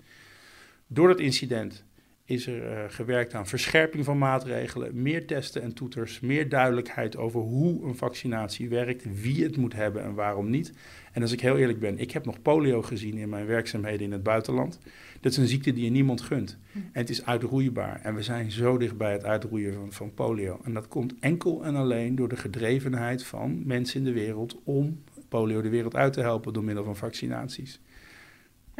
Door 0.86 1.08
dat 1.08 1.20
incident 1.20 1.84
is 2.30 2.46
er 2.46 2.62
uh, 2.62 2.78
gewerkt 2.88 3.34
aan 3.34 3.46
verscherping 3.46 4.04
van 4.04 4.18
maatregelen, 4.18 5.02
meer 5.02 5.26
testen 5.26 5.62
en 5.62 5.74
toeters, 5.74 6.20
meer 6.20 6.48
duidelijkheid 6.48 7.16
over 7.16 7.40
hoe 7.40 7.84
een 7.84 7.96
vaccinatie 7.96 8.68
werkt, 8.68 9.20
wie 9.20 9.42
het 9.42 9.56
moet 9.56 9.72
hebben 9.72 10.02
en 10.02 10.14
waarom 10.14 10.50
niet. 10.50 10.72
En 11.12 11.22
als 11.22 11.32
ik 11.32 11.40
heel 11.40 11.56
eerlijk 11.56 11.80
ben, 11.80 11.98
ik 11.98 12.10
heb 12.10 12.24
nog 12.24 12.42
polio 12.42 12.82
gezien 12.82 13.16
in 13.16 13.28
mijn 13.28 13.46
werkzaamheden 13.46 14.06
in 14.06 14.12
het 14.12 14.22
buitenland. 14.22 14.78
Dat 15.20 15.32
is 15.32 15.38
een 15.38 15.46
ziekte 15.46 15.72
die 15.72 15.84
je 15.84 15.90
niemand 15.90 16.20
gunt. 16.20 16.58
En 16.72 16.82
het 16.92 17.10
is 17.10 17.26
uitroeibaar. 17.26 18.00
En 18.02 18.14
we 18.14 18.22
zijn 18.22 18.50
zo 18.50 18.78
dicht 18.78 18.96
bij 18.96 19.12
het 19.12 19.24
uitroeien 19.24 19.74
van, 19.74 19.92
van 19.92 20.14
polio. 20.14 20.60
En 20.64 20.74
dat 20.74 20.88
komt 20.88 21.14
enkel 21.20 21.64
en 21.64 21.76
alleen 21.76 22.14
door 22.14 22.28
de 22.28 22.36
gedrevenheid 22.36 23.24
van 23.24 23.62
mensen 23.66 23.98
in 23.98 24.04
de 24.04 24.12
wereld 24.12 24.60
om 24.64 25.02
polio 25.28 25.62
de 25.62 25.68
wereld 25.68 25.96
uit 25.96 26.12
te 26.12 26.20
helpen 26.20 26.52
door 26.52 26.64
middel 26.64 26.84
van 26.84 26.96
vaccinaties. 26.96 27.80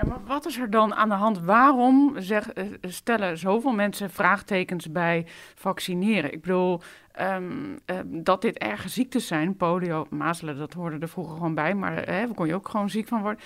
Maar 0.08 0.24
wat 0.26 0.46
is 0.46 0.58
er 0.58 0.70
dan 0.70 0.94
aan 0.94 1.08
de 1.08 1.14
hand? 1.14 1.38
Waarom 1.38 2.14
zeg, 2.16 2.48
stellen 2.80 3.38
zoveel 3.38 3.72
mensen 3.72 4.10
vraagtekens 4.10 4.90
bij 4.92 5.26
vaccineren? 5.54 6.32
Ik 6.32 6.40
bedoel, 6.40 6.80
um, 7.20 7.78
um, 7.86 8.22
dat 8.22 8.42
dit 8.42 8.58
erge 8.58 8.88
ziektes 8.88 9.26
zijn, 9.26 9.56
polio, 9.56 10.06
mazelen, 10.10 10.58
dat 10.58 10.72
hoorde 10.72 10.98
er 10.98 11.08
vroeger 11.08 11.34
gewoon 11.34 11.54
bij, 11.54 11.74
maar 11.74 11.94
hè, 11.96 12.04
daar 12.04 12.34
kon 12.34 12.46
je 12.46 12.54
ook 12.54 12.68
gewoon 12.68 12.90
ziek 12.90 13.08
van 13.08 13.22
worden. 13.22 13.40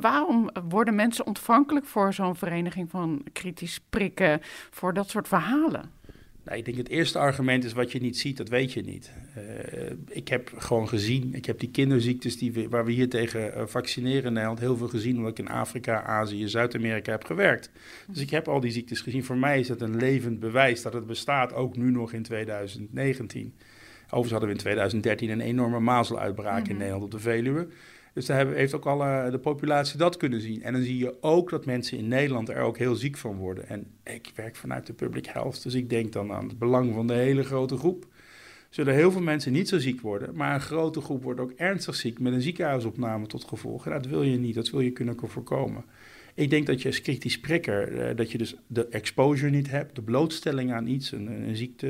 Waarom 0.00 0.50
worden 0.68 0.94
mensen 0.94 1.26
ontvankelijk 1.26 1.86
voor 1.86 2.12
zo'n 2.12 2.36
vereniging 2.36 2.90
van 2.90 3.22
kritisch 3.32 3.80
prikken, 3.90 4.40
voor 4.70 4.94
dat 4.94 5.10
soort 5.10 5.28
verhalen? 5.28 5.97
Nou, 6.48 6.60
ik 6.60 6.66
denk 6.66 6.76
het 6.76 6.88
eerste 6.88 7.18
argument 7.18 7.64
is 7.64 7.72
wat 7.72 7.92
je 7.92 8.00
niet 8.00 8.18
ziet, 8.18 8.36
dat 8.36 8.48
weet 8.48 8.72
je 8.72 8.82
niet. 8.82 9.12
Uh, 9.38 9.42
ik 10.08 10.28
heb 10.28 10.52
gewoon 10.56 10.88
gezien, 10.88 11.34
ik 11.34 11.44
heb 11.44 11.60
die 11.60 11.70
kinderziektes 11.70 12.38
die 12.38 12.52
we, 12.52 12.68
waar 12.68 12.84
we 12.84 12.92
hier 12.92 13.08
tegen 13.08 13.52
uh, 13.56 13.66
vaccineren 13.66 14.24
in 14.24 14.32
Nederland 14.32 14.58
heel 14.58 14.76
veel 14.76 14.88
gezien, 14.88 15.16
omdat 15.16 15.30
ik 15.30 15.38
in 15.38 15.48
Afrika, 15.48 16.02
Azië, 16.02 16.48
Zuid-Amerika 16.48 17.10
heb 17.10 17.24
gewerkt. 17.24 17.70
Dus 18.06 18.20
ik 18.20 18.30
heb 18.30 18.48
al 18.48 18.60
die 18.60 18.70
ziektes 18.70 19.00
gezien. 19.00 19.24
Voor 19.24 19.36
mij 19.36 19.60
is 19.60 19.66
dat 19.66 19.80
een 19.80 19.96
levend 19.96 20.40
bewijs 20.40 20.82
dat 20.82 20.92
het 20.92 21.06
bestaat, 21.06 21.52
ook 21.52 21.76
nu 21.76 21.90
nog 21.90 22.12
in 22.12 22.22
2019. 22.22 23.52
Overigens 24.04 24.30
hadden 24.30 24.48
we 24.48 24.54
in 24.54 24.60
2013 24.60 25.30
een 25.30 25.40
enorme 25.40 25.80
mazeluitbraak 25.80 26.68
in 26.68 26.76
Nederland 26.76 27.04
op 27.04 27.10
de 27.10 27.18
Veluwe. 27.18 27.68
Dus 28.14 28.26
daar 28.26 28.46
heeft 28.46 28.74
ook 28.74 28.86
al 28.86 29.00
uh, 29.00 29.30
de 29.30 29.38
populatie 29.38 29.98
dat 29.98 30.16
kunnen 30.16 30.40
zien. 30.40 30.62
En 30.62 30.72
dan 30.72 30.82
zie 30.82 30.98
je 30.98 31.22
ook 31.22 31.50
dat 31.50 31.66
mensen 31.66 31.98
in 31.98 32.08
Nederland 32.08 32.48
er 32.48 32.60
ook 32.60 32.78
heel 32.78 32.94
ziek 32.94 33.16
van 33.16 33.36
worden. 33.36 33.68
En 33.68 33.86
ik 34.04 34.32
werk 34.34 34.56
vanuit 34.56 34.86
de 34.86 34.92
public 34.92 35.26
health, 35.26 35.62
dus 35.62 35.74
ik 35.74 35.90
denk 35.90 36.12
dan 36.12 36.32
aan 36.32 36.48
het 36.48 36.58
belang 36.58 36.94
van 36.94 37.06
de 37.06 37.14
hele 37.14 37.42
grote 37.42 37.76
groep. 37.76 38.06
Zullen 38.70 38.94
heel 38.94 39.12
veel 39.12 39.20
mensen 39.20 39.52
niet 39.52 39.68
zo 39.68 39.78
ziek 39.78 40.00
worden, 40.00 40.34
maar 40.34 40.54
een 40.54 40.60
grote 40.60 41.00
groep 41.00 41.22
wordt 41.22 41.40
ook 41.40 41.52
ernstig 41.56 41.94
ziek 41.94 42.20
met 42.20 42.32
een 42.32 42.42
ziekenhuisopname 42.42 43.26
tot 43.26 43.44
gevolg. 43.44 43.86
En 43.86 43.92
dat 43.92 44.06
wil 44.06 44.22
je 44.22 44.38
niet, 44.38 44.54
dat 44.54 44.70
wil 44.70 44.80
je 44.80 44.90
kunnen 44.90 45.16
voorkomen. 45.22 45.84
Ik 46.34 46.50
denk 46.50 46.66
dat 46.66 46.82
je 46.82 46.88
als 46.88 47.00
kritisch 47.00 47.40
prikker, 47.40 47.92
uh, 47.92 48.16
dat 48.16 48.32
je 48.32 48.38
dus 48.38 48.56
de 48.66 48.88
exposure 48.88 49.50
niet 49.50 49.70
hebt, 49.70 49.94
de 49.94 50.02
blootstelling 50.02 50.72
aan 50.72 50.86
iets, 50.86 51.12
een, 51.12 51.26
een 51.26 51.56
ziekte, 51.56 51.86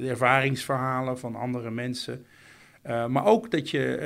de 0.00 0.08
ervaringsverhalen 0.08 1.18
van 1.18 1.34
andere 1.34 1.70
mensen. 1.70 2.24
Uh, 2.86 3.06
maar 3.06 3.24
ook 3.24 3.50
dat 3.50 3.70
je, 3.70 3.98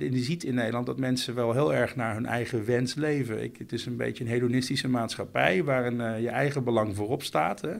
uh, 0.00 0.10
je 0.10 0.18
ziet 0.18 0.44
in 0.44 0.54
Nederland 0.54 0.86
dat 0.86 0.98
mensen 0.98 1.34
wel 1.34 1.52
heel 1.52 1.74
erg 1.74 1.96
naar 1.96 2.14
hun 2.14 2.26
eigen 2.26 2.64
wens 2.64 2.94
leven. 2.94 3.42
Ik, 3.42 3.56
het 3.58 3.72
is 3.72 3.86
een 3.86 3.96
beetje 3.96 4.24
een 4.24 4.30
hedonistische 4.30 4.88
maatschappij 4.88 5.64
waarin 5.64 6.00
uh, 6.00 6.20
je 6.20 6.28
eigen 6.28 6.64
belang 6.64 6.96
voorop 6.96 7.22
staat, 7.22 7.60
hè? 7.60 7.74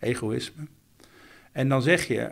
egoïsme. 0.00 0.62
En 1.52 1.68
dan 1.68 1.82
zeg 1.82 2.04
je, 2.04 2.30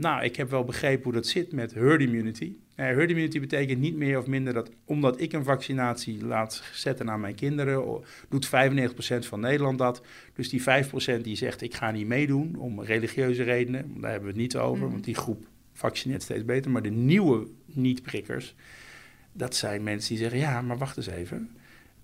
nou, 0.00 0.24
ik 0.24 0.36
heb 0.36 0.50
wel 0.50 0.64
begrepen 0.64 1.04
hoe 1.04 1.12
dat 1.12 1.26
zit 1.26 1.52
met 1.52 1.74
herd 1.74 2.00
immunity. 2.00 2.52
herd 2.74 3.10
immunity 3.10 3.40
betekent 3.40 3.80
niet 3.80 3.96
meer 3.96 4.18
of 4.18 4.26
minder 4.26 4.54
dat 4.54 4.70
omdat 4.84 5.20
ik 5.20 5.32
een 5.32 5.44
vaccinatie 5.44 6.24
laat 6.24 6.62
zetten 6.72 7.10
aan 7.10 7.20
mijn 7.20 7.34
kinderen, 7.34 8.02
doet 8.28 8.46
95% 8.46 8.50
van 9.18 9.40
Nederland 9.40 9.78
dat. 9.78 10.02
Dus 10.34 10.48
die 10.48 10.62
5% 10.62 11.20
die 11.22 11.36
zegt, 11.36 11.62
ik 11.62 11.74
ga 11.74 11.90
niet 11.90 12.06
meedoen 12.06 12.56
om 12.56 12.82
religieuze 12.82 13.42
redenen, 13.42 14.00
daar 14.00 14.10
hebben 14.10 14.28
we 14.28 14.34
het 14.34 14.42
niet 14.42 14.56
over, 14.56 14.76
mm-hmm. 14.76 14.90
want 14.90 15.04
die 15.04 15.14
groep 15.14 15.46
vaccineert 15.72 16.22
steeds 16.22 16.44
beter. 16.44 16.70
Maar 16.70 16.82
de 16.82 16.90
nieuwe 16.90 17.46
niet-prikkers, 17.66 18.54
dat 19.32 19.54
zijn 19.54 19.82
mensen 19.82 20.08
die 20.08 20.18
zeggen: 20.18 20.38
ja, 20.38 20.62
maar 20.62 20.78
wacht 20.78 20.96
eens 20.96 21.06
even. 21.06 21.50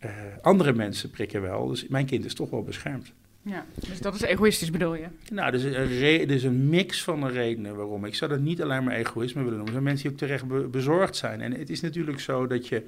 Uh, 0.04 0.10
andere 0.42 0.72
mensen 0.72 1.10
prikken 1.10 1.42
wel, 1.42 1.66
dus 1.66 1.88
mijn 1.88 2.06
kind 2.06 2.24
is 2.24 2.34
toch 2.34 2.50
wel 2.50 2.62
beschermd. 2.62 3.12
Ja, 3.42 3.66
dus 3.88 4.00
dat 4.00 4.14
is 4.14 4.20
egoïstisch 4.20 4.70
bedoel 4.70 4.94
je? 4.94 5.06
Nou, 5.30 5.50
dus 5.50 5.62
er 5.62 6.30
is 6.30 6.44
een 6.44 6.68
mix 6.68 7.02
van 7.02 7.20
de 7.20 7.28
redenen 7.28 7.76
waarom. 7.76 8.04
Ik 8.04 8.14
zou 8.14 8.30
dat 8.30 8.40
niet 8.40 8.62
alleen 8.62 8.84
maar 8.84 8.94
egoïsme 8.94 9.42
willen 9.42 9.56
noemen. 9.56 9.66
Er 9.66 9.72
zijn 9.72 9.84
mensen 9.84 10.02
die 10.02 10.12
ook 10.12 10.18
terecht 10.18 10.46
be 10.46 10.68
bezorgd 10.68 11.16
zijn. 11.16 11.40
En 11.40 11.52
het 11.52 11.70
is 11.70 11.80
natuurlijk 11.80 12.20
zo 12.20 12.46
dat 12.46 12.68
je 12.68 12.86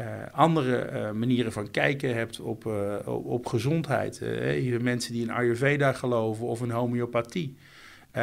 uh, 0.00 0.06
andere 0.32 0.90
uh, 0.92 1.10
manieren 1.10 1.52
van 1.52 1.70
kijken 1.70 2.14
hebt 2.14 2.40
op, 2.40 2.64
uh, 2.64 2.94
op, 3.04 3.26
op, 3.26 3.46
gezondheid. 3.46 4.20
Mensen 4.80 5.12
die 5.12 5.22
in 5.22 5.30
Ayurveda 5.30 5.92
geloven 5.92 6.46
of 6.46 6.62
in 6.62 6.70
homeopathie. 6.70 7.56
Uh, 8.16 8.22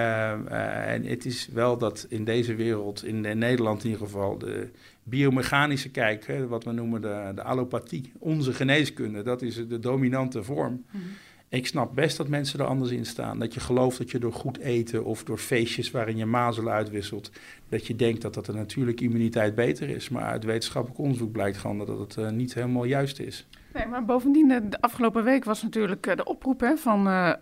uh, 0.49 0.93
en 0.93 1.05
het 1.05 1.25
is 1.25 1.47
wel 1.53 1.77
dat 1.77 2.05
in 2.09 2.23
deze 2.23 2.55
wereld, 2.55 3.05
in, 3.05 3.25
in, 3.25 3.37
Nederland 3.37 3.83
in 3.83 3.89
ieder 3.89 4.05
geval, 4.05 4.37
de 4.37 4.69
biomechanische 5.03 5.89
kijk, 5.89 6.27
hè, 6.27 6.47
wat 6.47 6.63
we 6.63 6.71
noemen 6.71 7.01
de, 7.01 7.31
de 7.35 7.43
allopathie, 7.43 8.11
onze 8.19 8.53
geneeskunde, 8.53 9.21
dat 9.21 9.41
is 9.41 9.67
de 9.67 9.79
dominante 9.79 10.43
vorm. 10.43 10.85
Mm-hmm. 10.91 11.09
Ik 11.49 11.67
snap 11.67 11.95
best 11.95 12.17
dat 12.17 12.27
mensen 12.27 12.59
er 12.59 12.65
anders 12.65 12.91
in 12.91 13.05
staan. 13.05 13.39
Dat 13.39 13.53
je 13.53 13.59
gelooft 13.59 13.97
dat 13.97 14.11
je 14.11 14.19
door 14.19 14.33
goed 14.33 14.57
eten 14.57 15.05
of 15.05 15.23
door 15.23 15.37
feestjes 15.37 15.91
waarin 15.91 16.17
je 16.17 16.25
mazelen 16.25 16.73
uitwisselt, 16.73 17.31
dat 17.69 17.87
je 17.87 17.95
denkt 17.95 18.21
dat 18.21 18.33
dat 18.33 18.45
de 18.45 18.53
natuurlijke 18.53 19.03
immuniteit 19.03 19.55
beter 19.55 19.89
is. 19.89 20.09
Maar 20.09 20.23
uit 20.23 20.43
wetenschappelijk 20.43 20.99
onderzoek 20.99 21.31
blijkt 21.31 21.57
gewoon 21.57 21.77
dat 21.77 21.99
het 21.99 22.15
uh, 22.17 22.29
niet 22.29 22.53
helemaal 22.53 22.83
juist 22.83 23.19
is. 23.19 23.47
Nee, 23.73 23.85
maar 23.85 24.05
bovendien, 24.05 24.47
de, 24.47 24.81
afgelopen 24.81 25.23
week 25.23 25.43
was 25.43 25.63
natuurlijk 25.63 26.17
de 26.17 26.23
oproep 26.23 26.59
hè, 26.59 26.77
van 26.77 27.07
ehm, 27.07 27.39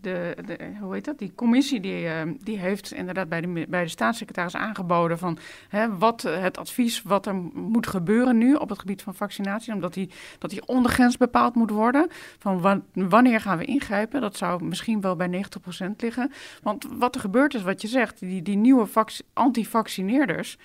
de, 0.00 0.36
de, 0.46 0.58
hoe 0.80 0.94
heet 0.94 1.04
dat, 1.04 1.18
die 1.18 1.32
commissie 1.34 1.80
die, 1.80 2.08
die 2.40 2.58
heeft 2.58 2.92
inderdaad 2.92 3.28
bij 3.28 3.40
de, 3.40 3.66
bij 3.68 3.82
de 3.82 3.88
staatssecretaris 3.88 4.56
aangeboden 4.56 5.18
van 5.18 5.38
hè, 5.68 5.96
wat 5.98 6.22
het 6.22 6.58
advies 6.58 7.02
wat 7.02 7.26
er 7.26 7.34
moet 7.54 7.86
gebeuren 7.86 8.38
nu 8.38 8.54
op 8.54 8.68
het 8.68 8.78
gebied 8.78 9.02
van 9.02 9.14
vaccinatie, 9.14 9.74
omdat 9.74 9.94
die, 9.94 10.10
dat 10.38 10.50
die 10.50 10.66
ondergrens 10.66 11.16
bepaald 11.16 11.54
moet 11.54 11.70
worden 11.70 12.06
van 12.38 12.82
wanneer 12.92 13.40
gaan 13.40 13.58
we 13.58 13.64
ingrijpen. 13.64 14.20
Dat 14.20 14.36
zou 14.36 14.64
misschien 14.64 15.00
wel 15.00 15.16
bij 15.16 15.44
90% 15.84 15.86
liggen. 15.96 16.32
Want 16.62 16.86
wat 16.98 17.14
er 17.14 17.20
gebeurt 17.20 17.54
is 17.54 17.62
wat 17.62 17.82
je 17.82 17.88
zegt, 17.88 18.18
die, 18.18 18.42
die 18.42 18.56
nieuwe 18.56 18.86
antivaccineerders 19.32 20.58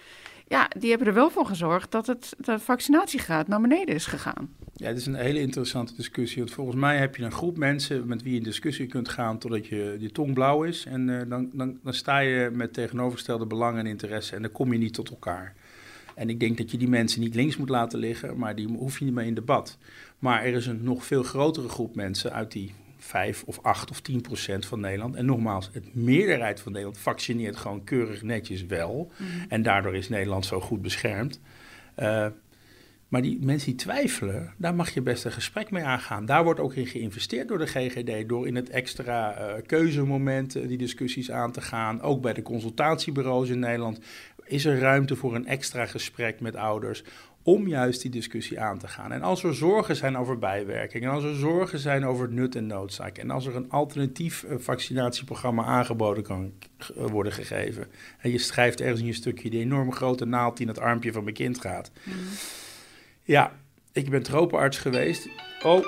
ja, 0.51 0.67
die 0.79 0.89
hebben 0.89 1.07
er 1.07 1.13
wel 1.13 1.29
voor 1.29 1.45
gezorgd 1.45 1.91
dat 1.91 2.07
het, 2.07 2.33
de 2.37 2.59
vaccinatiegraad 2.59 3.47
naar 3.47 3.61
beneden 3.61 3.95
is 3.95 4.05
gegaan. 4.05 4.49
Ja, 4.73 4.87
het 4.87 4.97
is 4.97 5.05
een 5.05 5.15
hele 5.15 5.39
interessante 5.39 5.95
discussie. 5.95 6.41
Want 6.41 6.53
volgens 6.53 6.77
mij 6.77 6.97
heb 6.97 7.15
je 7.15 7.23
een 7.23 7.31
groep 7.31 7.57
mensen 7.57 8.07
met 8.07 8.23
wie 8.23 8.31
je 8.31 8.37
in 8.37 8.43
discussie 8.43 8.87
kunt 8.87 9.09
gaan 9.09 9.37
totdat 9.37 9.67
je, 9.67 9.95
je 9.99 10.11
tong 10.11 10.33
blauw 10.33 10.63
is. 10.63 10.85
En 10.85 11.07
uh, 11.07 11.21
dan, 11.27 11.49
dan, 11.53 11.79
dan 11.83 11.93
sta 11.93 12.19
je 12.19 12.49
met 12.53 12.73
tegenovergestelde 12.73 13.45
belangen 13.45 13.79
en 13.79 13.85
interesse 13.85 14.35
en 14.35 14.41
dan 14.41 14.51
kom 14.51 14.73
je 14.73 14.79
niet 14.79 14.93
tot 14.93 15.09
elkaar. 15.09 15.55
En 16.15 16.29
ik 16.29 16.39
denk 16.39 16.57
dat 16.57 16.71
je 16.71 16.77
die 16.77 16.89
mensen 16.89 17.21
niet 17.21 17.35
links 17.35 17.57
moet 17.57 17.69
laten 17.69 17.99
liggen, 17.99 18.37
maar 18.37 18.55
die 18.55 18.67
hoef 18.67 18.99
je 18.99 19.05
niet 19.05 19.13
mee 19.13 19.27
in 19.27 19.33
debat. 19.33 19.77
Maar 20.19 20.43
er 20.43 20.53
is 20.53 20.65
een 20.67 20.83
nog 20.83 21.05
veel 21.05 21.23
grotere 21.23 21.69
groep 21.69 21.95
mensen 21.95 22.33
uit 22.33 22.51
die 22.51 22.73
5 23.03 23.43
of 23.43 23.59
8 23.61 23.89
of 23.89 24.01
10 24.01 24.21
procent 24.21 24.65
van 24.65 24.79
Nederland. 24.79 25.15
En 25.15 25.25
nogmaals, 25.25 25.69
het 25.73 25.95
meerderheid 25.95 26.59
van 26.59 26.71
Nederland 26.71 26.99
vaccineert 26.99 27.55
gewoon 27.55 27.83
keurig 27.83 28.21
netjes 28.21 28.65
wel. 28.65 29.11
Mhm. 29.17 29.29
En 29.49 29.63
daardoor 29.63 29.95
is 29.95 30.09
Nederland 30.09 30.45
zo 30.45 30.59
goed 30.59 30.81
beschermd. 30.81 31.39
Uh, 31.99 32.27
maar 33.07 33.21
die 33.21 33.39
mensen 33.41 33.69
die 33.69 33.79
twijfelen, 33.79 34.53
daar 34.57 34.75
mag 34.75 34.89
je 34.89 35.01
best 35.01 35.25
een 35.25 35.31
gesprek 35.31 35.71
mee 35.71 35.83
aangaan. 35.83 36.25
Daar 36.25 36.43
wordt 36.43 36.59
ook 36.59 36.73
in 36.73 36.87
geïnvesteerd 36.87 37.47
door 37.47 37.57
de 37.57 37.67
GGD, 37.67 38.29
door 38.29 38.47
in 38.47 38.55
het 38.55 38.69
extra 38.69 39.39
uh, 39.39 39.53
keuzemoment 39.65 40.53
die 40.67 40.77
discussies 40.77 41.31
aan 41.31 41.51
te 41.51 41.61
gaan. 41.61 42.01
Ook 42.01 42.21
bij 42.21 42.33
de 42.33 42.41
consultatiebureaus 42.41 43.49
in 43.49 43.59
Nederland 43.59 43.99
is 44.45 44.65
er 44.65 44.79
ruimte 44.79 45.15
voor 45.15 45.35
een 45.35 45.47
extra 45.47 45.85
gesprek 45.85 46.39
met 46.39 46.55
ouders 46.55 47.03
om 47.43 47.67
juist 47.67 48.01
die 48.01 48.11
discussie 48.11 48.59
aan 48.59 48.77
te 48.77 48.87
gaan. 48.87 49.11
En 49.11 49.21
als 49.21 49.43
er 49.43 49.55
zorgen 49.55 49.95
zijn 49.95 50.17
over 50.17 50.39
bijwerkingen, 50.39 51.09
en 51.09 51.15
als 51.15 51.23
er 51.23 51.35
zorgen 51.35 51.79
zijn 51.79 52.05
over 52.05 52.31
nut 52.31 52.55
en 52.55 52.67
noodzaak, 52.67 53.17
en 53.17 53.29
als 53.29 53.45
er 53.45 53.55
een 53.55 53.69
alternatief 53.69 54.43
eh, 54.43 54.55
vaccinatieprogramma 54.57 55.63
aangeboden 55.63 56.23
kan 56.23 56.53
eh, 56.77 57.05
worden 57.05 57.33
gegeven, 57.33 57.87
en 58.19 58.31
je 58.31 58.37
schrijft 58.37 58.81
ergens 58.81 58.99
in 58.99 59.05
je 59.05 59.13
stukje 59.13 59.49
die 59.49 59.61
enorme 59.61 59.91
grote 59.91 60.25
naald 60.25 60.57
die 60.57 60.67
in 60.67 60.73
het 60.73 60.81
armpje 60.81 61.11
van 61.11 61.23
mijn 61.23 61.35
kind 61.35 61.61
gaat. 61.61 61.91
Mhm. 62.03 62.17
Ja, 63.23 63.55
ik 63.91 64.09
ben 64.09 64.23
tropenarts 64.23 64.77
geweest. 64.77 65.29
Oh. 65.63 65.85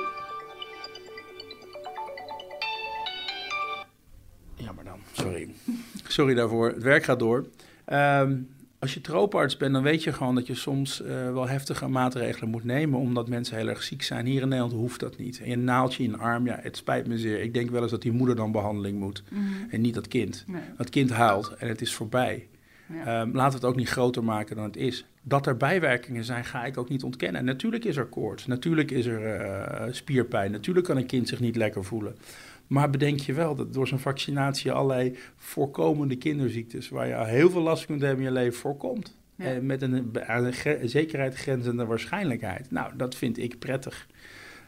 Jammer 4.55 4.83
dan, 4.83 4.99
sorry. 5.11 5.49
Sorry 6.07 6.33
daarvoor, 6.33 6.67
het 6.67 6.83
werk 6.83 7.03
gaat 7.03 7.19
door. 7.19 7.45
Um, 7.91 8.49
als 8.83 8.93
je 8.93 9.01
trooparts 9.01 9.57
bent, 9.57 9.73
dan 9.73 9.83
weet 9.83 10.03
je 10.03 10.13
gewoon 10.13 10.35
dat 10.35 10.47
je 10.47 10.55
soms 10.55 11.01
uh, 11.01 11.07
wel 11.07 11.47
heftige 11.47 11.87
maatregelen 11.87 12.49
moet 12.49 12.63
nemen, 12.63 12.99
omdat 12.99 13.27
mensen 13.27 13.57
heel 13.57 13.67
erg 13.67 13.83
ziek 13.83 14.01
zijn. 14.01 14.25
Hier 14.25 14.41
in 14.41 14.47
Nederland 14.47 14.73
hoeft 14.73 14.99
dat 14.99 15.17
niet. 15.17 15.41
En 15.41 15.49
je 15.49 15.57
naaldje 15.57 16.03
in 16.03 16.11
de 16.11 16.17
arm, 16.17 16.45
ja, 16.45 16.59
het 16.61 16.77
spijt 16.77 17.07
me 17.07 17.17
zeer. 17.17 17.41
Ik 17.41 17.53
denk 17.53 17.69
wel 17.69 17.81
eens 17.81 17.91
dat 17.91 18.01
die 18.01 18.11
moeder 18.11 18.35
dan 18.35 18.51
behandeling 18.51 18.99
moet 18.99 19.23
mhm. 19.29 19.43
en 19.69 19.81
niet 19.81 19.93
dat 19.93 20.07
kind. 20.07 20.43
Nee. 20.47 20.61
Dat 20.77 20.89
kind 20.89 21.09
huilt 21.09 21.53
en 21.57 21.67
het 21.67 21.81
is 21.81 21.93
voorbij. 21.93 22.47
Ja. 22.93 23.21
Um, 23.21 23.33
laten 23.33 23.59
we 23.59 23.65
het 23.65 23.73
ook 23.73 23.79
niet 23.79 23.89
groter 23.89 24.23
maken 24.23 24.55
dan 24.55 24.65
het 24.65 24.77
is. 24.77 25.05
Dat 25.21 25.47
er 25.47 25.57
bijwerkingen 25.57 26.23
zijn, 26.23 26.45
ga 26.45 26.65
ik 26.65 26.77
ook 26.77 26.89
niet 26.89 27.03
ontkennen. 27.03 27.45
natuurlijk 27.45 27.85
is 27.85 27.97
er 27.97 28.05
koorts, 28.05 28.45
natuurlijk 28.45 28.91
is 28.91 29.05
er 29.05 29.41
uh, 29.41 29.93
spierpijn, 29.93 30.51
natuurlijk 30.51 30.85
kan 30.85 30.97
een 30.97 31.05
kind 31.05 31.27
zich 31.27 31.39
niet 31.39 31.55
lekker 31.55 31.83
voelen. 31.83 32.15
Maar 32.73 32.89
bedenk 32.89 33.19
je 33.19 33.33
wel 33.33 33.55
dat 33.55 33.73
door 33.73 33.87
zo'n 33.87 33.99
vaccinatie 33.99 34.71
allerlei 34.71 35.17
voorkomende 35.35 36.15
kinderziektes, 36.15 36.89
waar 36.89 37.07
je 37.07 37.25
heel 37.25 37.49
veel 37.49 37.61
last 37.61 37.85
kunt 37.85 38.01
hebben 38.01 38.25
in 38.25 38.31
je 38.31 38.39
leven, 38.39 38.59
voorkomt. 38.59 39.17
Eh, 39.35 39.59
met 39.59 39.81
een, 39.81 40.11
een, 40.13 40.89
zekerheid 40.89 41.35
grenzende 41.35 41.85
waarschijnlijkheid. 41.85 42.71
Nou, 42.71 42.95
dat 42.95 43.15
vind 43.15 43.37
ik 43.37 43.59
prettig 43.59 44.07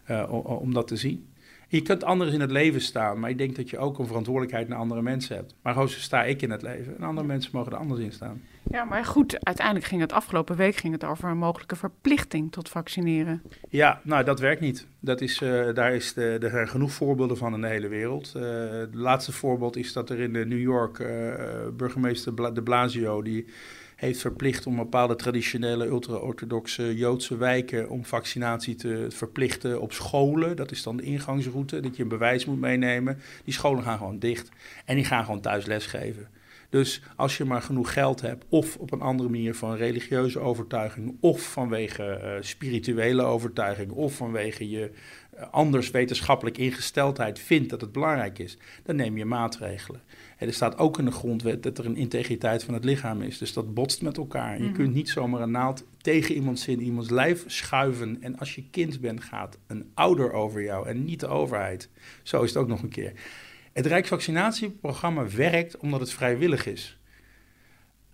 uh, 0.09 0.31
om 0.61 0.73
dat 0.73 0.87
te 0.87 0.95
zien. 0.95 1.27
Je 1.75 1.81
kunt 1.81 2.03
anders 2.03 2.33
in 2.33 2.41
het 2.41 2.51
leven 2.51 2.81
staan, 2.81 3.19
maar 3.19 3.29
ik 3.29 3.37
denk 3.37 3.55
dat 3.55 3.69
je 3.69 3.77
ook 3.77 3.99
een 3.99 4.07
verantwoordelijkheid 4.07 4.67
naar 4.67 4.77
andere 4.77 5.01
mensen 5.01 5.35
hebt. 5.35 5.55
Maar 5.61 5.73
zo 5.73 5.87
sta 5.87 6.23
ik 6.23 6.41
in 6.41 6.51
het 6.51 6.61
leven 6.61 6.97
en 6.97 7.03
andere 7.03 7.27
mensen 7.27 7.51
mogen 7.53 7.71
er 7.71 7.77
anders 7.77 7.99
in 7.99 8.11
staan. 8.11 8.41
Ja, 8.69 8.83
maar 8.83 9.05
goed, 9.05 9.45
uiteindelijk 9.45 9.85
ging 9.85 10.01
het 10.01 10.11
afgelopen 10.11 10.55
week 10.55 10.75
ging 10.75 10.93
het 10.93 11.03
over 11.03 11.29
een 11.29 11.37
mogelijke 11.37 11.75
verplichting 11.75 12.51
tot 12.51 12.69
vaccineren. 12.69 13.41
Ja, 13.69 14.01
nou 14.03 14.23
dat 14.23 14.39
werkt 14.39 14.61
niet. 14.61 14.87
Dat 14.99 15.21
is, 15.21 15.41
uh, 15.41 15.73
daar 15.73 15.93
is 15.93 16.13
de, 16.13 16.37
er 16.41 16.49
zijn 16.49 16.67
genoeg 16.67 16.91
voorbeelden 16.91 17.37
van 17.37 17.53
in 17.53 17.61
de 17.61 17.67
hele 17.67 17.87
wereld. 17.87 18.33
Uh, 18.37 18.43
het 18.69 18.95
laatste 18.95 19.31
voorbeeld 19.31 19.75
is 19.75 19.93
dat 19.93 20.09
er 20.09 20.19
in 20.19 20.31
New 20.31 20.59
York 20.59 20.99
uh, 20.99 21.07
burgemeester 21.73 22.53
de 22.53 22.63
Blasio, 22.63 23.21
die 23.21 23.45
heeft 23.95 24.19
verplicht 24.19 24.67
om 24.67 24.75
bepaalde 24.75 25.15
traditionele 25.15 25.85
ultra-orthodoxe 25.85 26.95
Joodse 26.95 27.37
wijken 27.37 27.89
om 27.89 28.05
vaccinatie 28.05 28.75
te 28.75 29.05
verplichten 29.09 29.81
op 29.81 29.93
scholen. 29.93 30.55
Dat 30.55 30.71
is 30.71 30.83
dan 30.83 30.97
de 30.97 31.03
ingangsroute, 31.03 31.79
dat 31.79 31.95
je 31.95 32.03
een 32.03 32.09
bewijs 32.09 32.45
moet 32.45 32.59
meenemen. 32.59 33.19
Die 33.43 33.53
scholen 33.53 33.83
gaan 33.83 33.97
gewoon 33.97 34.19
dicht 34.19 34.49
en 34.85 34.95
die 34.95 35.05
gaan 35.05 35.25
gewoon 35.25 35.41
thuis 35.41 35.65
lesgeven. 35.65 36.27
Dus 36.69 37.01
als 37.15 37.37
je 37.37 37.45
maar 37.45 37.61
genoeg 37.61 37.93
geld 37.93 38.21
hebt, 38.21 38.45
of 38.49 38.77
op 38.77 38.91
een 38.91 39.01
andere 39.01 39.29
manier 39.29 39.55
van 39.55 39.75
religieuze 39.75 40.39
overtuiging, 40.39 41.17
of 41.19 41.41
vanwege 41.41 42.21
uh, 42.23 42.31
spirituele 42.39 43.23
overtuiging, 43.23 43.91
of 43.91 44.15
vanwege 44.15 44.69
je 44.69 44.91
anders 45.51 45.91
wetenschappelijk 45.91 46.57
ingesteldheid 46.57 47.39
vindt 47.39 47.69
dat 47.69 47.81
het 47.81 47.91
belangrijk 47.91 48.39
is, 48.39 48.57
dan 48.83 48.95
neem 48.95 49.17
je 49.17 49.25
maatregelen. 49.25 50.01
En 50.37 50.47
er 50.47 50.53
staat 50.53 50.77
ook 50.77 50.99
in 50.99 51.05
de 51.05 51.11
grondwet 51.11 51.63
dat 51.63 51.77
er 51.77 51.85
een 51.85 51.95
integriteit 51.95 52.63
van 52.63 52.73
het 52.73 52.83
lichaam 52.83 53.21
is. 53.21 53.37
Dus 53.37 53.53
dat 53.53 53.73
botst 53.73 54.01
met 54.01 54.17
elkaar. 54.17 54.57
Je 54.57 54.63
mhm. 54.63 54.73
kunt 54.73 54.93
niet 54.93 55.09
zomaar 55.09 55.41
een 55.41 55.51
naald 55.51 55.83
tegen 56.01 56.35
iemands 56.35 56.67
in 56.67 56.81
iemands 56.81 57.09
lijf 57.09 57.43
schuiven. 57.47 58.21
En 58.21 58.37
als 58.37 58.55
je 58.55 58.69
kind 58.69 59.01
bent, 59.01 59.23
gaat 59.23 59.57
een 59.67 59.91
ouder 59.93 60.31
over 60.31 60.63
jou 60.63 60.87
en 60.87 61.05
niet 61.05 61.19
de 61.19 61.27
overheid. 61.27 61.89
Zo 62.23 62.41
is 62.41 62.49
het 62.49 62.57
ook 62.57 62.67
nog 62.67 62.81
een 62.81 62.89
keer. 62.89 63.13
Het 63.73 63.85
Rijksvaccinatieprogramma 63.85 65.27
werkt 65.29 65.77
omdat 65.77 65.99
het 65.99 66.11
vrijwillig 66.11 66.65
is. 66.65 66.97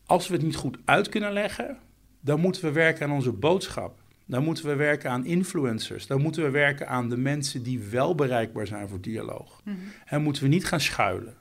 Als 0.06 0.28
we 0.28 0.34
het 0.34 0.44
niet 0.44 0.56
goed 0.56 0.78
uit 0.86 1.10
kunnen 1.10 1.34
leggen, 1.34 1.78
dan 2.20 2.40
moeten 2.40 2.64
we 2.64 2.72
werken 2.72 3.06
aan 3.06 3.16
onze 3.16 3.32
boodschap. 3.32 4.01
Dan 4.26 4.44
moeten 4.44 4.66
we 4.66 4.76
werken 4.76 5.10
aan 5.10 5.26
influencers. 5.26 6.08
Dan 6.08 6.22
moeten 6.22 6.44
we 6.44 6.50
werken 6.50 6.88
aan 6.88 7.10
de 7.10 7.18
mensen 7.18 7.64
die 7.64 7.80
wel 7.80 8.16
bereikbaar 8.16 8.68
zijn 8.68 8.90
voor 8.90 9.02
dialoog. 9.02 9.62
Mm 9.64 9.78
En 10.06 10.22
moeten 10.22 10.44
we 10.44 10.50
niet 10.50 10.66
gaan 10.66 10.82
schuilen. 10.82 11.36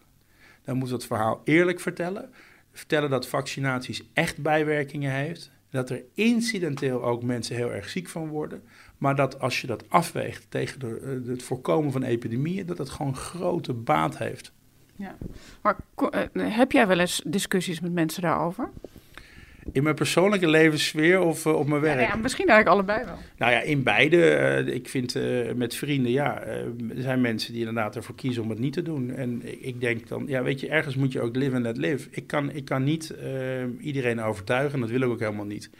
Dan 0.64 0.76
moeten 0.76 0.96
we 0.96 1.02
het 1.02 1.12
verhaal 1.12 1.40
eerlijk 1.44 1.80
vertellen. 1.80 2.30
Vertellen 2.72 3.10
dat 3.10 3.26
vaccinaties 3.26 4.02
echt 4.12 4.38
bijwerkingen 4.38 5.12
heeft. 5.12 5.50
Dat 5.70 5.90
er 5.90 6.02
incidenteel 6.14 7.04
ook 7.04 7.22
mensen 7.22 7.56
heel 7.56 7.72
erg 7.72 7.88
ziek 7.88 8.08
van 8.08 8.28
worden. 8.28 8.62
Maar 8.98 9.16
dat 9.16 9.40
als 9.40 9.60
je 9.60 9.66
dat 9.66 9.84
afweegt 9.88 10.46
tegen 10.48 10.80
de, 10.80 11.22
het 11.26 11.42
voorkomen 11.42 11.92
van 11.92 12.02
epidemieën, 12.02 12.66
dat 12.66 12.78
het 12.78 12.90
gewoon 12.90 13.16
grote 13.16 13.72
baat 13.72 14.18
heeft. 14.18 14.52
Ja. 14.96 15.16
Maar 15.62 15.76
eh, 16.10 16.56
heb 16.56 16.72
jij 16.72 16.86
wel 16.86 16.98
eens 16.98 17.22
discussies 17.26 17.80
met 17.80 17.92
mensen 17.92 18.22
daarover? 18.22 18.70
In 19.72 19.82
mijn 19.82 19.94
persoonlijke 19.94 20.48
levenssfeer 20.48 21.20
of 21.20 21.44
uh, 21.46 21.54
op 21.54 21.68
mijn 21.68 21.80
werk? 21.80 22.00
Ja, 22.00 22.06
ja, 22.06 22.16
misschien 22.16 22.46
eigenlijk 22.46 22.78
allebei 22.78 23.04
wel. 23.04 23.18
Nou 23.38 23.52
ja, 23.52 23.60
in 23.60 23.82
beide. 23.82 24.16
Uh, 24.66 24.74
ik 24.74 24.88
vind 24.88 25.16
uh, 25.16 25.52
met 25.52 25.74
vrienden, 25.74 26.12
ja, 26.12 26.40
er 26.40 26.72
zijn 26.96 27.20
mensen 27.20 27.52
die 27.52 27.60
inderdaad 27.66 27.96
ervoor 27.96 28.14
kiezen 28.14 28.42
om 28.42 28.50
het 28.50 28.58
niet 28.58 28.72
te 28.72 28.82
doen. 28.82 29.14
En 29.14 29.42
ik 29.64 29.80
denk 29.80 30.08
dan, 30.08 30.24
ja, 30.26 30.42
weet 30.42 30.60
je, 30.60 30.68
ergens 30.68 30.96
moet 30.96 31.12
je 31.12 31.20
ook 31.20 31.36
live 31.36 31.54
and 31.54 31.64
let 31.64 31.76
live. 31.76 32.08
Ik 32.10 32.26
kan, 32.26 32.50
ik 32.52 32.64
kan 32.64 32.84
niet 32.84 33.14
iedereen 33.80 34.20
overtuigen, 34.20 34.80
dat 34.80 34.90
wil 34.90 35.00
ik 35.00 35.08
ook 35.08 35.20
helemaal 35.20 35.44
niet. 35.44 35.70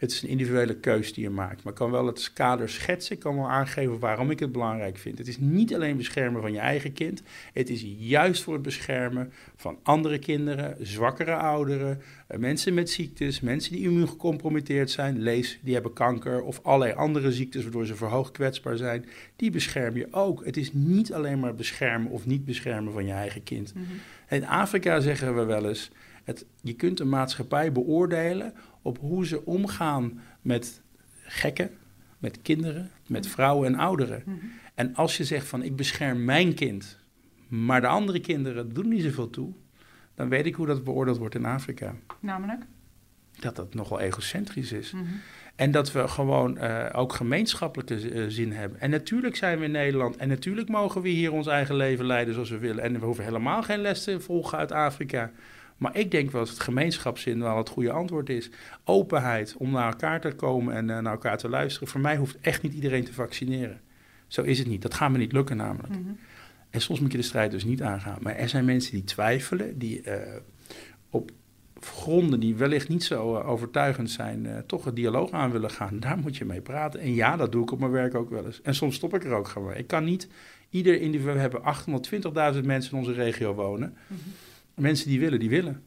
Het 0.00 0.10
is 0.10 0.22
een 0.22 0.28
individuele 0.28 0.76
keus 0.76 1.12
die 1.12 1.22
je 1.22 1.30
maakt. 1.30 1.62
Maar 1.62 1.72
ik 1.72 1.78
kan 1.78 1.90
wel 1.90 2.06
het 2.06 2.32
kader 2.32 2.68
schetsen. 2.68 3.14
Ik 3.14 3.20
kan 3.20 3.36
wel 3.36 3.48
aangeven 3.48 3.98
waarom 3.98 4.30
ik 4.30 4.38
het 4.38 4.52
belangrijk 4.52 4.98
vind. 4.98 5.18
Het 5.18 5.28
is 5.28 5.38
niet 5.38 5.74
alleen 5.74 5.96
beschermen 5.96 6.40
van 6.40 6.52
je 6.52 6.58
eigen 6.58 6.92
kind. 6.92 7.22
Het 7.52 7.70
is 7.70 7.84
juist 7.98 8.42
voor 8.42 8.52
het 8.52 8.62
beschermen 8.62 9.32
van 9.56 9.78
andere 9.82 10.18
kinderen, 10.18 10.76
zwakkere 10.80 11.34
ouderen, 11.34 12.00
eh, 12.26 12.38
mensen 12.38 12.74
met 12.74 12.90
ziektes, 12.90 13.40
mensen 13.40 13.72
die 13.72 13.82
immuungecompromitteerd 13.82 14.90
zijn. 14.90 15.22
Lees, 15.22 15.58
die 15.62 15.74
hebben 15.74 15.92
kanker 15.92 16.42
of 16.42 16.60
allerlei 16.62 16.92
andere 16.92 17.32
ziektes 17.32 17.62
waardoor 17.62 17.86
ze 17.86 17.94
verhoogd 17.94 18.32
kwetsbaar 18.32 18.76
zijn. 18.76 19.04
Die 19.36 19.50
bescherm 19.50 19.96
je 19.96 20.08
ook. 20.10 20.44
Het 20.44 20.56
is 20.56 20.72
niet 20.72 21.12
alleen 21.12 21.40
maar 21.40 21.54
beschermen 21.54 22.10
of 22.10 22.26
niet 22.26 22.44
beschermen 22.44 22.92
van 22.92 23.06
je 23.06 23.12
eigen 23.12 23.42
kind. 23.42 23.74
Mhm. 23.74 23.84
In 24.28 24.46
Afrika 24.46 25.00
zeggen 25.00 25.36
we 25.36 25.44
wel 25.44 25.68
eens. 25.68 25.90
Het, 26.24 26.46
je 26.62 26.72
kunt 26.72 27.00
een 27.00 27.08
maatschappij 27.08 27.72
beoordelen 27.72 28.52
op 28.82 28.98
hoe 28.98 29.26
ze 29.26 29.44
omgaan 29.44 30.20
met 30.42 30.82
gekken, 31.22 31.70
met 32.18 32.42
kinderen, 32.42 32.90
met 33.06 33.26
vrouwen 33.26 33.66
en 33.66 33.78
ouderen. 33.78 34.22
Mhm. 34.26 34.36
En 34.74 34.94
als 34.94 35.16
je 35.16 35.24
zegt 35.24 35.46
van 35.46 35.62
ik 35.62 35.76
bescherm 35.76 36.24
mijn 36.24 36.54
kind, 36.54 36.98
maar 37.48 37.80
de 37.80 37.86
andere 37.86 38.20
kinderen 38.20 38.72
doen 38.72 38.88
niet 38.88 39.02
zoveel 39.02 39.30
toe, 39.30 39.52
dan 40.14 40.28
weet 40.28 40.46
ik 40.46 40.54
hoe 40.54 40.66
dat 40.66 40.84
beoordeeld 40.84 41.18
wordt 41.18 41.34
in 41.34 41.44
Afrika. 41.44 41.94
Namelijk? 42.20 42.62
Dat 43.38 43.56
dat 43.56 43.74
nogal 43.74 44.00
egocentrisch 44.00 44.72
is. 44.72 44.92
Mhm. 44.92 45.04
En 45.56 45.70
dat 45.70 45.92
we 45.92 46.08
gewoon 46.08 46.58
uh, 46.58 46.86
ook 46.92 47.12
gemeenschappelijke 47.12 48.12
uh, 48.12 48.24
zin 48.28 48.52
hebben. 48.52 48.80
En 48.80 48.90
natuurlijk 48.90 49.36
zijn 49.36 49.58
we 49.58 49.64
in 49.64 49.70
Nederland. 49.70 50.16
En 50.16 50.28
natuurlijk 50.28 50.68
mogen 50.68 51.02
we 51.02 51.08
hier 51.08 51.32
ons 51.32 51.46
eigen 51.46 51.74
leven 51.74 52.06
leiden 52.06 52.34
zoals 52.34 52.50
we 52.50 52.58
willen. 52.58 52.84
En 52.84 53.00
we 53.00 53.06
hoeven 53.06 53.24
helemaal 53.24 53.62
geen 53.62 53.80
les 53.80 54.04
te 54.04 54.20
volgen 54.20 54.58
uit 54.58 54.72
Afrika. 54.72 55.30
Maar 55.80 55.96
ik 55.96 56.10
denk 56.10 56.30
wel 56.30 56.40
dat 56.40 56.50
het 56.50 56.60
gemeenschapszin 56.60 57.40
wel 57.40 57.56
het 57.56 57.68
goede 57.68 57.92
antwoord 57.92 58.28
is. 58.28 58.50
Openheid 58.84 59.54
om 59.58 59.70
naar 59.70 59.86
elkaar 59.86 60.20
te 60.20 60.32
komen 60.32 60.74
en 60.74 60.88
uh, 60.88 60.98
naar 60.98 61.12
elkaar 61.12 61.38
te 61.38 61.48
luisteren. 61.48 61.88
Voor 61.88 62.00
mij 62.00 62.16
hoeft 62.16 62.36
echt 62.40 62.62
niet 62.62 62.74
iedereen 62.74 63.04
te 63.04 63.12
vaccineren. 63.12 63.80
Zo 64.26 64.42
is 64.42 64.58
het 64.58 64.68
niet. 64.68 64.82
Dat 64.82 64.94
gaat 64.94 65.10
me 65.10 65.18
niet 65.18 65.32
lukken 65.32 65.56
namelijk. 65.56 65.94
Mm 65.94 66.04
-hmm. 66.04 66.18
En 66.70 66.80
soms 66.80 67.00
moet 67.00 67.12
je 67.12 67.18
de 67.18 67.24
strijd 67.24 67.50
dus 67.50 67.64
niet 67.64 67.82
aangaan. 67.82 68.18
Maar 68.20 68.34
er 68.34 68.48
zijn 68.48 68.64
mensen 68.64 68.92
die 68.92 69.04
twijfelen, 69.04 69.78
die 69.78 70.02
op 71.10 71.30
gronden 71.80 72.40
die 72.40 72.54
wellicht 72.54 72.88
niet 72.88 73.04
zo 73.04 73.38
uh, 73.38 73.48
overtuigend 73.48 74.10
zijn, 74.10 74.44
uh, 74.44 74.58
toch 74.58 74.86
een 74.86 74.94
dialoog 74.94 75.30
aan 75.30 75.50
willen 75.50 75.70
gaan. 75.70 76.00
Daar 76.00 76.18
moet 76.18 76.36
je 76.36 76.44
mee 76.44 76.60
praten. 76.60 77.00
En 77.00 77.14
ja, 77.14 77.36
dat 77.36 77.52
doe 77.52 77.62
ik 77.62 77.70
op 77.70 77.78
mijn 77.78 77.90
werk 77.90 78.14
ook 78.14 78.30
wel 78.30 78.46
eens. 78.46 78.62
En 78.62 78.74
soms 78.74 78.94
stop 78.94 79.14
ik 79.14 79.24
er 79.24 79.32
ook 79.32 79.48
gewoon. 79.48 79.74
Ik 79.74 79.86
kan 79.86 80.04
niet 80.04 80.28
ieder 80.70 81.00
individu. 81.00 81.32
We 81.32 81.38
hebben 81.38 81.60
820.000 82.54 82.64
mensen 82.64 82.92
in 82.92 82.98
onze 82.98 83.12
regio 83.12 83.54
wonen. 83.54 83.88
Mm 83.88 84.16
-hmm. 84.24 84.32
Mensen 84.74 85.08
die 85.08 85.20
willen, 85.20 85.38
die 85.38 85.50
willen. 85.50 85.84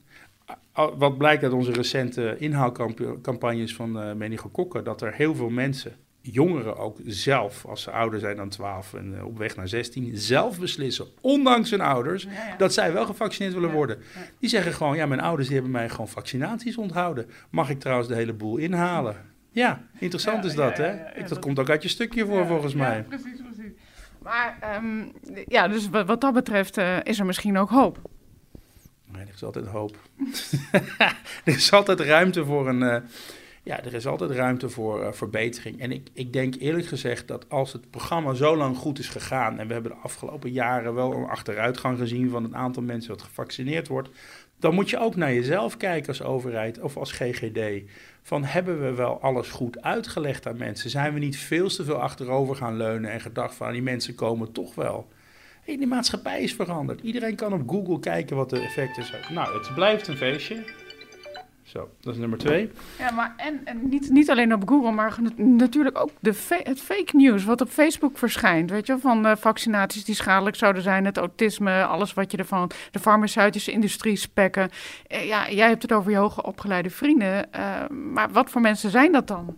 Wat 0.98 1.18
blijkt 1.18 1.44
uit 1.44 1.54
onze 1.54 1.72
recente 1.72 2.36
inhaalcampagnes 2.38 3.76
van 3.76 3.98
uh, 3.98 4.14
meningokokken, 4.14 4.84
dat 4.84 5.02
er 5.02 5.14
heel 5.14 5.36
veel 5.36 5.50
mensen 5.50 5.96
jongeren 6.32 6.78
ook 6.78 6.98
zelf, 7.06 7.66
als 7.66 7.82
ze 7.82 7.92
ouder 7.92 8.20
zijn 8.20 8.38
dan 8.38 8.50
12 8.50 8.94
en 8.94 9.14
uh, 9.14 9.26
op 9.26 9.38
weg 9.38 9.56
naar 9.56 9.68
16, 9.68 10.18
zelf 10.18 10.60
beslissen, 10.60 11.06
ondanks 11.22 11.70
hun 11.70 11.82
ouders, 11.82 12.24
ja, 12.24 12.32
ja. 12.32 12.56
dat 12.58 12.74
zij 12.74 12.94
wel 12.94 13.06
gevaccineerd 13.06 13.54
willen 13.54 13.70
ja, 13.70 13.76
worden. 13.76 13.98
Die 14.40 14.50
zeggen 14.50 14.74
gewoon, 14.74 14.96
ja, 14.96 15.06
mijn 15.06 15.20
ouders 15.20 15.48
die 15.48 15.56
hebben 15.56 15.74
mij 15.74 15.90
gewoon 15.90 16.08
vaccinaties 16.08 16.78
onthouden. 16.78 17.30
Mag 17.50 17.70
ik 17.70 17.80
trouwens 17.80 18.08
de 18.08 18.16
hele 18.16 18.34
boel 18.34 18.58
inhalen? 18.58 19.16
Ja, 19.52 19.82
interessant 20.00 20.46
is 20.46 20.56
dat, 20.56 20.78
hè? 20.78 20.98
dat, 21.18 21.30
dat, 21.30 21.40
komt 21.40 21.60
ook 21.60 21.70
uit 21.70 21.84
je 21.84 21.90
stukje 21.90 22.26
voor, 22.26 22.48
volgens 22.48 22.74
mij. 22.74 23.04
precies, 23.04 23.42
precies. 23.42 23.72
Maar 24.22 24.76
um, 24.76 25.12
ja, 25.48 25.68
dus 25.68 25.90
wat, 25.90 26.08
wat 26.08 26.22
dat 26.22 26.34
betreft 26.34 26.78
uh, 26.78 26.98
is 27.04 27.20
er 27.20 27.26
misschien 27.26 27.58
ook 27.58 27.70
hoop. 27.70 28.00
Nee, 29.14 29.26
er 29.26 29.34
is 29.34 29.44
altijd 29.44 29.66
hoop. 29.66 29.98
er 31.46 31.54
is 31.56 31.72
altijd 31.72 32.00
ruimte 32.00 32.46
voor 32.46 32.68
een... 32.68 32.82
Uh, 32.82 32.96
ja, 33.64 33.84
er 33.84 33.94
is 33.94 34.08
altijd 34.08 34.32
ruimte 34.32 34.70
voor 34.70 35.02
uh, 35.02 35.12
verbetering. 35.12 35.80
En 35.80 35.92
ik, 35.92 36.10
ik 36.14 36.34
denk 36.34 36.56
eerlijk 36.56 36.88
gezegd 36.88 37.28
dat 37.28 37.50
als 37.50 37.74
het 37.74 37.90
programma 37.90 38.34
zo 38.34 38.58
lang 38.58 38.78
goed 38.78 39.00
is 39.00 39.10
gegaan. 39.10 39.60
en 39.60 39.68
we 39.68 39.74
hebben 39.74 39.92
de 39.92 39.98
afgelopen 39.98 40.52
jaren 40.52 40.94
wel 40.94 41.14
een 41.14 41.30
achteruitgang 41.30 41.98
gezien 41.98 42.30
van 42.30 42.44
het 42.44 42.54
aantal 42.54 42.84
mensen 42.84 43.10
dat 43.10 43.22
gevaccineerd 43.22 43.88
wordt. 43.88 44.10
dan 44.60 44.74
moet 44.74 44.90
je 44.90 45.00
ook 45.00 45.16
naar 45.16 45.34
jezelf 45.34 45.78
kijken 45.78 46.08
als 46.08 46.22
overheid 46.22 46.80
of 46.80 46.98
als 46.98 47.12
GGD. 47.12 47.82
Van 48.22 48.44
hebben 48.44 48.82
we 48.82 48.94
wel 48.94 49.22
alles 49.22 49.50
goed 49.50 49.82
uitgelegd 49.82 50.48
aan 50.48 50.58
mensen? 50.58 50.90
Zijn 50.90 51.14
we 51.14 51.20
niet 51.20 51.38
veel 51.38 51.68
te 51.68 51.84
veel 51.84 52.02
achterover 52.02 52.56
gaan 52.56 52.78
leunen 52.78 53.12
en 53.12 53.22
gedacht 53.22 53.56
van 53.56 53.72
die 53.72 53.82
mensen 53.82 54.16
komen 54.16 54.52
toch 54.52 54.76
wel? 54.76 55.08
Hey, 55.64 55.78
de 55.78 55.86
maatschappij 55.86 56.42
is 56.42 56.54
veranderd. 56.54 57.02
Iedereen 57.02 57.36
kan 57.36 57.54
op 57.54 57.70
Google 57.70 58.00
kijken 58.00 58.36
wat 58.36 58.50
de 58.50 58.60
effecten 58.60 59.04
zijn. 59.04 59.34
Nou, 59.34 59.58
het 59.58 59.74
blijft 59.76 60.08
een 60.08 60.18
feestje. 60.18 60.64
Zo, 61.64 61.90
dat 62.00 62.14
is 62.14 62.20
nummer 62.20 62.38
twee. 62.38 62.72
Ja, 63.00 63.12
maar 63.12 63.34
en, 63.38 63.62
en 63.66 63.90
niet, 63.90 64.10
niet 64.10 64.30
alleen 64.30 64.54
op 64.54 64.68
Google, 64.68 64.92
maar 64.92 65.18
natuurlijk 65.36 66.00
ook 66.00 66.10
de 66.20 66.60
het 66.64 66.82
fake 66.82 67.16
news 67.16 67.44
wat 67.44 67.62
op 67.62 67.70
Facebook 67.70 68.18
verschijnt. 68.18 68.70
Weet 68.70 68.88
je, 68.88 68.98
van 69.00 69.26
uh, 69.26 69.36
vaccinaties 69.36 70.06
die 70.06 70.16
schadelijk 70.16 70.56
zouden 70.56 70.82
zijn, 70.82 71.06
het 71.06 71.18
autisme, 71.18 71.86
alles 71.86 72.14
wat 72.14 72.32
je 72.32 72.38
ervan, 72.38 72.72
de 72.92 73.00
farmaceutische 73.00 73.72
industrie 73.72 74.16
spekken. 74.16 74.70
Uh, 75.12 75.28
ja, 75.28 75.52
jij 75.52 75.68
hebt 75.68 75.82
het 75.82 75.92
over 75.92 76.12
je 76.12 76.18
hoge 76.18 76.44
opgeleide 76.44 76.90
vrienden, 76.90 77.48
uh, 77.56 77.88
maar 77.90 78.32
wat 78.32 78.50
voor 78.50 78.62
mensen 78.62 78.90
zijn 78.90 79.12
dat 79.12 79.28
dan? 79.28 79.56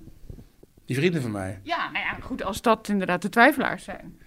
Die 0.85 0.95
vrienden 0.95 1.21
van 1.21 1.31
mij? 1.31 1.59
Ja, 1.63 1.91
nou 1.91 2.05
ja, 2.05 2.17
goed, 2.21 2.43
als 2.43 2.61
dat 2.61 2.87
inderdaad 2.87 3.21
de 3.21 3.29
twijfelaars 3.29 3.83
zijn. 3.83 4.19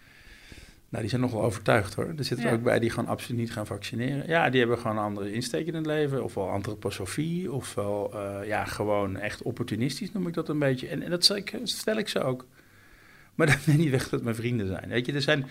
Nou, 0.89 1.01
die 1.01 1.09
zijn 1.09 1.21
nog 1.23 1.33
wel 1.33 1.43
overtuigd 1.43 1.95
hoor. 1.95 2.13
Er 2.17 2.25
zitten 2.25 2.47
ja. 2.47 2.53
ook 2.53 2.63
bij 2.63 2.79
die 2.79 2.91
gewoon 2.91 3.09
absoluut 3.09 3.41
niet 3.41 3.53
gaan 3.53 3.67
vaccineren. 3.67 4.27
Ja, 4.27 4.51
die 4.51 4.61
hebben 4.61 4.79
gewoon 4.79 4.97
een 4.97 5.03
andere 5.03 5.33
insteek 5.33 5.67
in 5.67 5.75
het 5.75 5.87
leven. 5.87 6.25
Ofwel 6.25 6.51
antroposofie, 6.51 7.53
ofwel 7.53 8.11
uh, 8.15 8.47
ja, 8.47 8.65
gewoon 8.65 9.17
echt 9.17 9.43
opportunistisch 9.43 10.13
noem 10.13 10.27
ik 10.27 10.35
dat 10.35 10.49
een 10.49 10.59
beetje. 10.59 10.89
En, 10.89 11.03
en 11.03 11.11
dat, 11.11 11.37
ik, 11.37 11.53
dat 11.53 11.69
stel 11.69 11.97
ik 11.97 12.09
ze 12.09 12.23
ook. 12.23 12.47
Maar 13.35 13.47
dat 13.47 13.67
neemt 13.67 13.79
niet 13.79 13.91
weg 13.91 14.09
dat 14.09 14.23
mijn 14.23 14.35
vrienden 14.35 14.67
zijn. 14.67 14.89
Weet 14.89 15.07
je, 15.07 15.13
er 15.13 15.23
zijn, 15.23 15.47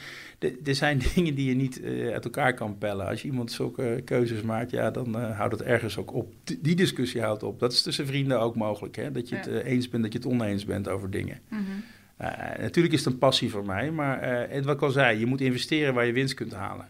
er 0.63 0.75
zijn 0.75 1.01
dingen 1.15 1.35
die 1.35 1.49
je 1.49 1.55
niet 1.55 1.79
uh, 1.79 2.13
uit 2.13 2.23
elkaar 2.23 2.53
kan 2.53 2.77
pellen. 2.77 3.07
Als 3.07 3.21
je 3.21 3.27
iemand 3.27 3.51
zulke 3.51 4.01
keuzes 4.05 4.41
maakt, 4.41 4.71
ja, 4.71 4.91
dan 4.91 5.19
uh, 5.19 5.37
houdt 5.37 5.53
het 5.53 5.61
ergens 5.61 5.97
ook 5.97 6.13
op. 6.13 6.33
Die 6.59 6.75
discussie 6.75 7.21
houdt 7.21 7.43
op. 7.43 7.59
Dat 7.59 7.71
is 7.71 7.81
tussen 7.81 8.07
vrienden 8.07 8.39
ook 8.39 8.55
mogelijk. 8.55 8.95
Hè? 8.95 9.11
Dat 9.11 9.29
je 9.29 9.35
ja. 9.35 9.41
het 9.41 9.63
eens 9.63 9.89
bent, 9.89 10.03
dat 10.03 10.13
je 10.13 10.19
het 10.19 10.27
oneens 10.27 10.65
bent 10.65 10.87
over 10.87 11.11
dingen. 11.11 11.39
Mm 11.49 11.57
-hmm. 11.57 11.83
Uh, 12.21 12.27
natuurlijk 12.59 12.93
is 12.93 13.05
het 13.05 13.13
een 13.13 13.19
passie 13.19 13.49
voor 13.49 13.65
mij, 13.65 13.91
maar 13.91 14.49
uh, 14.55 14.63
wat 14.63 14.75
ik 14.75 14.81
al 14.81 14.91
zei, 14.91 15.19
je 15.19 15.25
moet 15.25 15.41
investeren 15.41 15.93
waar 15.93 16.05
je 16.05 16.11
winst 16.13 16.33
kunt 16.33 16.53
halen. 16.53 16.89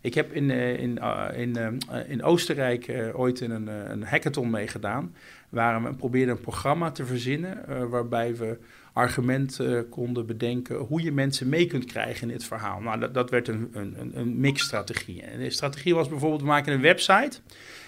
Ik 0.00 0.14
heb 0.14 0.32
in, 0.32 0.50
uh, 0.50 0.78
in, 0.78 0.98
in, 1.36 1.78
in 2.08 2.22
Oostenrijk 2.22 3.12
ooit 3.14 3.40
in 3.40 3.50
een, 3.50 3.66
een 3.66 4.02
hackathon 4.02 4.50
meegedaan, 4.50 5.14
waar 5.48 5.82
we 5.82 5.94
probeerden 5.94 6.34
een 6.34 6.40
programma 6.40 6.90
te 6.90 7.06
verzinnen 7.06 7.88
waarbij 7.90 8.36
we 8.36 8.58
argumenten 8.92 9.88
konden 9.88 10.26
bedenken 10.26 10.76
hoe 10.76 11.02
je 11.02 11.12
mensen 11.12 11.48
mee 11.48 11.66
kunt 11.66 11.84
krijgen 11.84 12.22
in 12.22 12.32
dit 12.32 12.44
verhaal. 12.44 12.80
Nou, 12.80 13.00
dat, 13.00 13.14
dat 13.14 13.30
werd 13.30 13.48
een, 13.48 13.70
een, 13.72 14.10
een 14.14 14.40
mixstrategie. 14.40 15.22
En 15.22 15.38
de 15.38 15.50
strategie 15.50 15.94
was 15.94 16.08
bijvoorbeeld, 16.08 16.40
we 16.40 16.46
maken 16.46 16.72
een 16.72 16.80
website 16.80 17.38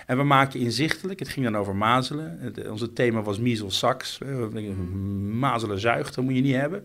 en 0.06 0.16
we 0.16 0.22
maken 0.22 0.60
inzichtelijk, 0.60 1.18
het 1.18 1.28
ging 1.28 1.44
dan 1.44 1.56
over 1.56 1.76
mazelen. 1.76 2.38
Het, 2.40 2.68
onze 2.68 2.92
thema 2.92 3.22
was 3.22 3.38
measles, 3.38 3.78
sax. 3.78 4.18
Mazelen 5.30 5.80
zuigt, 5.80 6.14
dat 6.14 6.24
moet 6.24 6.34
je 6.34 6.40
niet 6.40 6.54
hebben. 6.54 6.84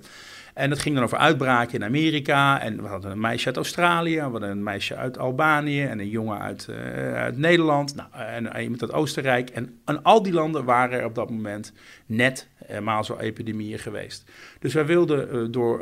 En 0.58 0.70
dat 0.70 0.80
ging 0.80 0.96
dan 0.96 1.04
over 1.04 1.17
uitbraken 1.17 1.74
in 1.74 1.84
Amerika. 1.84 2.62
En 2.62 2.82
we 2.82 2.88
hadden 2.88 3.12
een 3.12 3.20
meisje 3.20 3.46
uit 3.46 3.56
Australië, 3.56 4.15
we 4.15 4.22
hadden 4.22 4.50
een 4.50 4.63
meisje 4.63 4.96
uit 4.96 5.17
Albanië 5.17 5.84
en 5.84 6.00
een 6.00 6.10
jongen 6.10 6.39
uit, 6.39 6.67
uh, 6.70 7.13
uit 7.13 7.38
Nederland. 7.38 7.96
Nou, 7.96 8.10
en 8.13 8.62
iemand 8.62 8.82
uit 8.82 8.91
Oostenrijk. 8.91 9.50
En, 9.50 9.80
en 9.86 10.04
al 10.04 10.24
die 10.24 10.34
landen 10.34 10.65
waren 10.65 11.00
er 11.00 11.06
op 11.06 11.15
dat 11.15 11.30
moment 11.30 11.74
net 12.06 12.48
uh, 12.72 12.80
mazel-epidemieën 12.80 13.80
geweest. 13.80 14.32
Dus 14.60 14.74
wij 14.74 14.86
wilden 14.86 15.52
door 15.52 15.82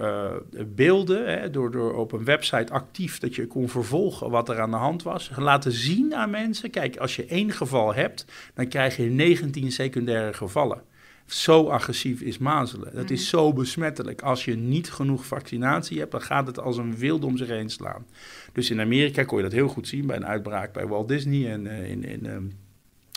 beelden, 0.75 1.39
hè, 1.39 1.49
door, 1.49 1.71
door 1.71 1.93
op 1.93 2.11
een 2.11 2.25
website 2.25 2.73
actief 2.73 3.19
dat 3.19 3.35
je 3.35 3.47
kon 3.47 3.69
vervolgen 3.69 4.29
wat 4.29 4.49
er 4.49 4.61
aan 4.61 4.71
de 4.71 4.77
hand 4.77 5.03
was, 5.03 5.31
laten 5.37 5.71
zien 5.71 6.15
aan 6.15 6.29
mensen. 6.29 6.69
Kijk, 6.69 6.97
als 6.97 7.15
je 7.15 7.25
één 7.25 7.51
geval 7.51 7.93
hebt, 7.93 8.25
dan 8.53 8.67
krijg 8.67 8.97
je 8.97 9.03
19 9.03 9.71
secundaire 9.71 10.33
gevallen. 10.33 10.81
Zo 11.25 11.67
agressief 11.67 12.21
is 12.21 12.37
mazelen. 12.37 12.95
Dat 12.95 13.09
is 13.09 13.29
zo 13.29 13.53
besmettelijk. 13.53 14.21
Als 14.21 14.45
je 14.45 14.55
niet 14.55 14.91
genoeg 14.91 15.25
vaccinatie 15.25 15.99
hebt, 15.99 16.11
dan 16.11 16.21
gaat 16.21 16.47
het 16.47 16.59
als 16.59 16.77
een 16.77 16.97
wild 16.97 17.23
om 17.23 17.37
zich 17.37 17.47
heen 17.47 17.69
slaan. 17.69 18.05
Dus 18.53 18.69
in 18.69 18.79
Amerika 18.79 19.23
kon 19.23 19.37
je 19.37 19.43
dat 19.43 19.51
heel 19.51 19.67
goed 19.67 19.87
zien 19.87 20.05
bij 20.05 20.15
een 20.15 20.25
uitbraak 20.25 20.73
bij 20.73 20.87
Walt 20.87 21.07
Disney 21.07 21.51
en 21.51 21.65
uh, 21.65 21.89
in, 21.89 22.03
in 22.03 22.25
um, 22.25 22.51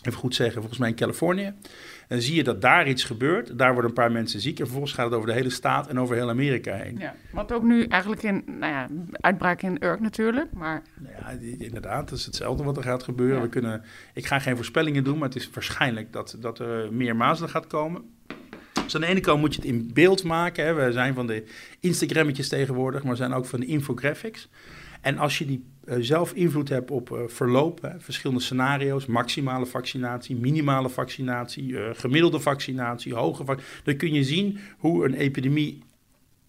even 0.03 0.19
goed 0.19 0.35
zeggen, 0.35 0.57
volgens 0.57 0.79
mij 0.79 0.89
in 0.89 0.95
Californië. 0.95 1.55
Dan 2.09 2.21
zie 2.21 2.35
je 2.35 2.45
dat 2.45 2.61
daar 2.61 2.89
iets 2.89 3.05
gebeurt. 3.05 3.59
Daar 3.59 3.73
worden 3.73 3.91
een 3.91 3.97
paar 3.97 4.13
mensen 4.13 4.41
ziek. 4.41 4.59
En 4.59 4.65
vervolgens 4.65 4.93
gaat 4.93 5.05
het 5.05 5.15
over 5.15 5.29
de 5.29 5.35
hele 5.35 5.51
staat 5.51 5.89
en 5.89 6.01
over 6.01 6.17
heel 6.17 6.29
Amerika 6.29 6.75
heen. 6.75 6.99
Ja, 6.99 7.15
wat 7.33 7.53
ook 7.53 7.63
nu 7.63 7.85
eigenlijk 7.85 8.23
in, 8.23 8.43
nou 8.47 8.73
ja, 8.73 8.89
uitbraak 9.13 9.63
in 9.63 9.85
Urk 9.85 10.01
natuurlijk. 10.01 10.53
Maar... 10.53 10.83
Nou 11.01 11.15
ja, 11.15 11.47
inderdaad, 11.59 12.09
dat 12.09 12.19
is 12.19 12.27
hetzelfde 12.27 12.65
wat 12.65 12.77
er 12.77 12.83
gaat 12.83 13.03
gebeuren. 13.03 13.37
Ja. 13.37 13.43
We 13.43 13.49
kunnen, 13.49 13.83
ik 14.15 14.27
ga 14.27 14.39
geen 14.39 14.57
voorspellingen 14.57 15.05
doen, 15.05 15.19
maar 15.19 15.29
het 15.29 15.37
is 15.37 15.51
waarschijnlijk 15.51 16.13
dat, 16.13 16.37
dat 16.41 16.59
er 16.59 16.93
meer 16.93 17.17
mazelen 17.17 17.51
gaat 17.51 17.67
komen. 17.67 18.03
Dus 18.85 18.95
aan 18.95 19.01
de 19.01 19.07
ene 19.07 19.21
kant 19.21 19.41
moet 19.41 19.55
je 19.55 19.61
het 19.61 19.71
in 19.71 19.91
beeld 19.95 20.25
maken. 20.25 20.65
Hè. 20.65 20.75
We 20.75 20.93
zijn 20.93 21.15
van 21.15 21.27
de 21.27 21.45
Instagrammetjes 21.81 22.49
tegenwoordig, 22.49 23.03
maar 23.03 23.13
we 23.13 23.19
zijn 23.19 23.33
ook 23.33 23.47
van 23.47 23.61
de 23.61 23.67
infographics. 23.67 24.49
En 25.01 25.19
als 25.19 25.39
je 25.39 25.47
die 25.47 25.65
uh, 25.85 25.97
zelf 26.01 26.33
invloed 26.33 26.69
hebt 26.69 26.91
op 26.91 27.11
uh, 27.11 27.19
verloop, 27.27 27.83
hè, 27.83 27.91
verschillende 27.99 28.43
scenario's, 28.43 29.07
maximale 29.07 29.67
vaccinatie, 29.67 30.37
minimale 30.37 30.89
vaccinatie, 30.89 31.69
uh, 31.69 31.89
gemiddelde 31.93 32.41
vaccinatie, 32.41 33.15
hoge 33.15 33.45
vaccinatie, 33.45 33.83
dan 33.85 33.97
kun 33.97 34.13
je 34.13 34.25
zien 34.25 34.59
hoe 34.79 35.05
een 35.05 35.15
epidemie 35.15 35.83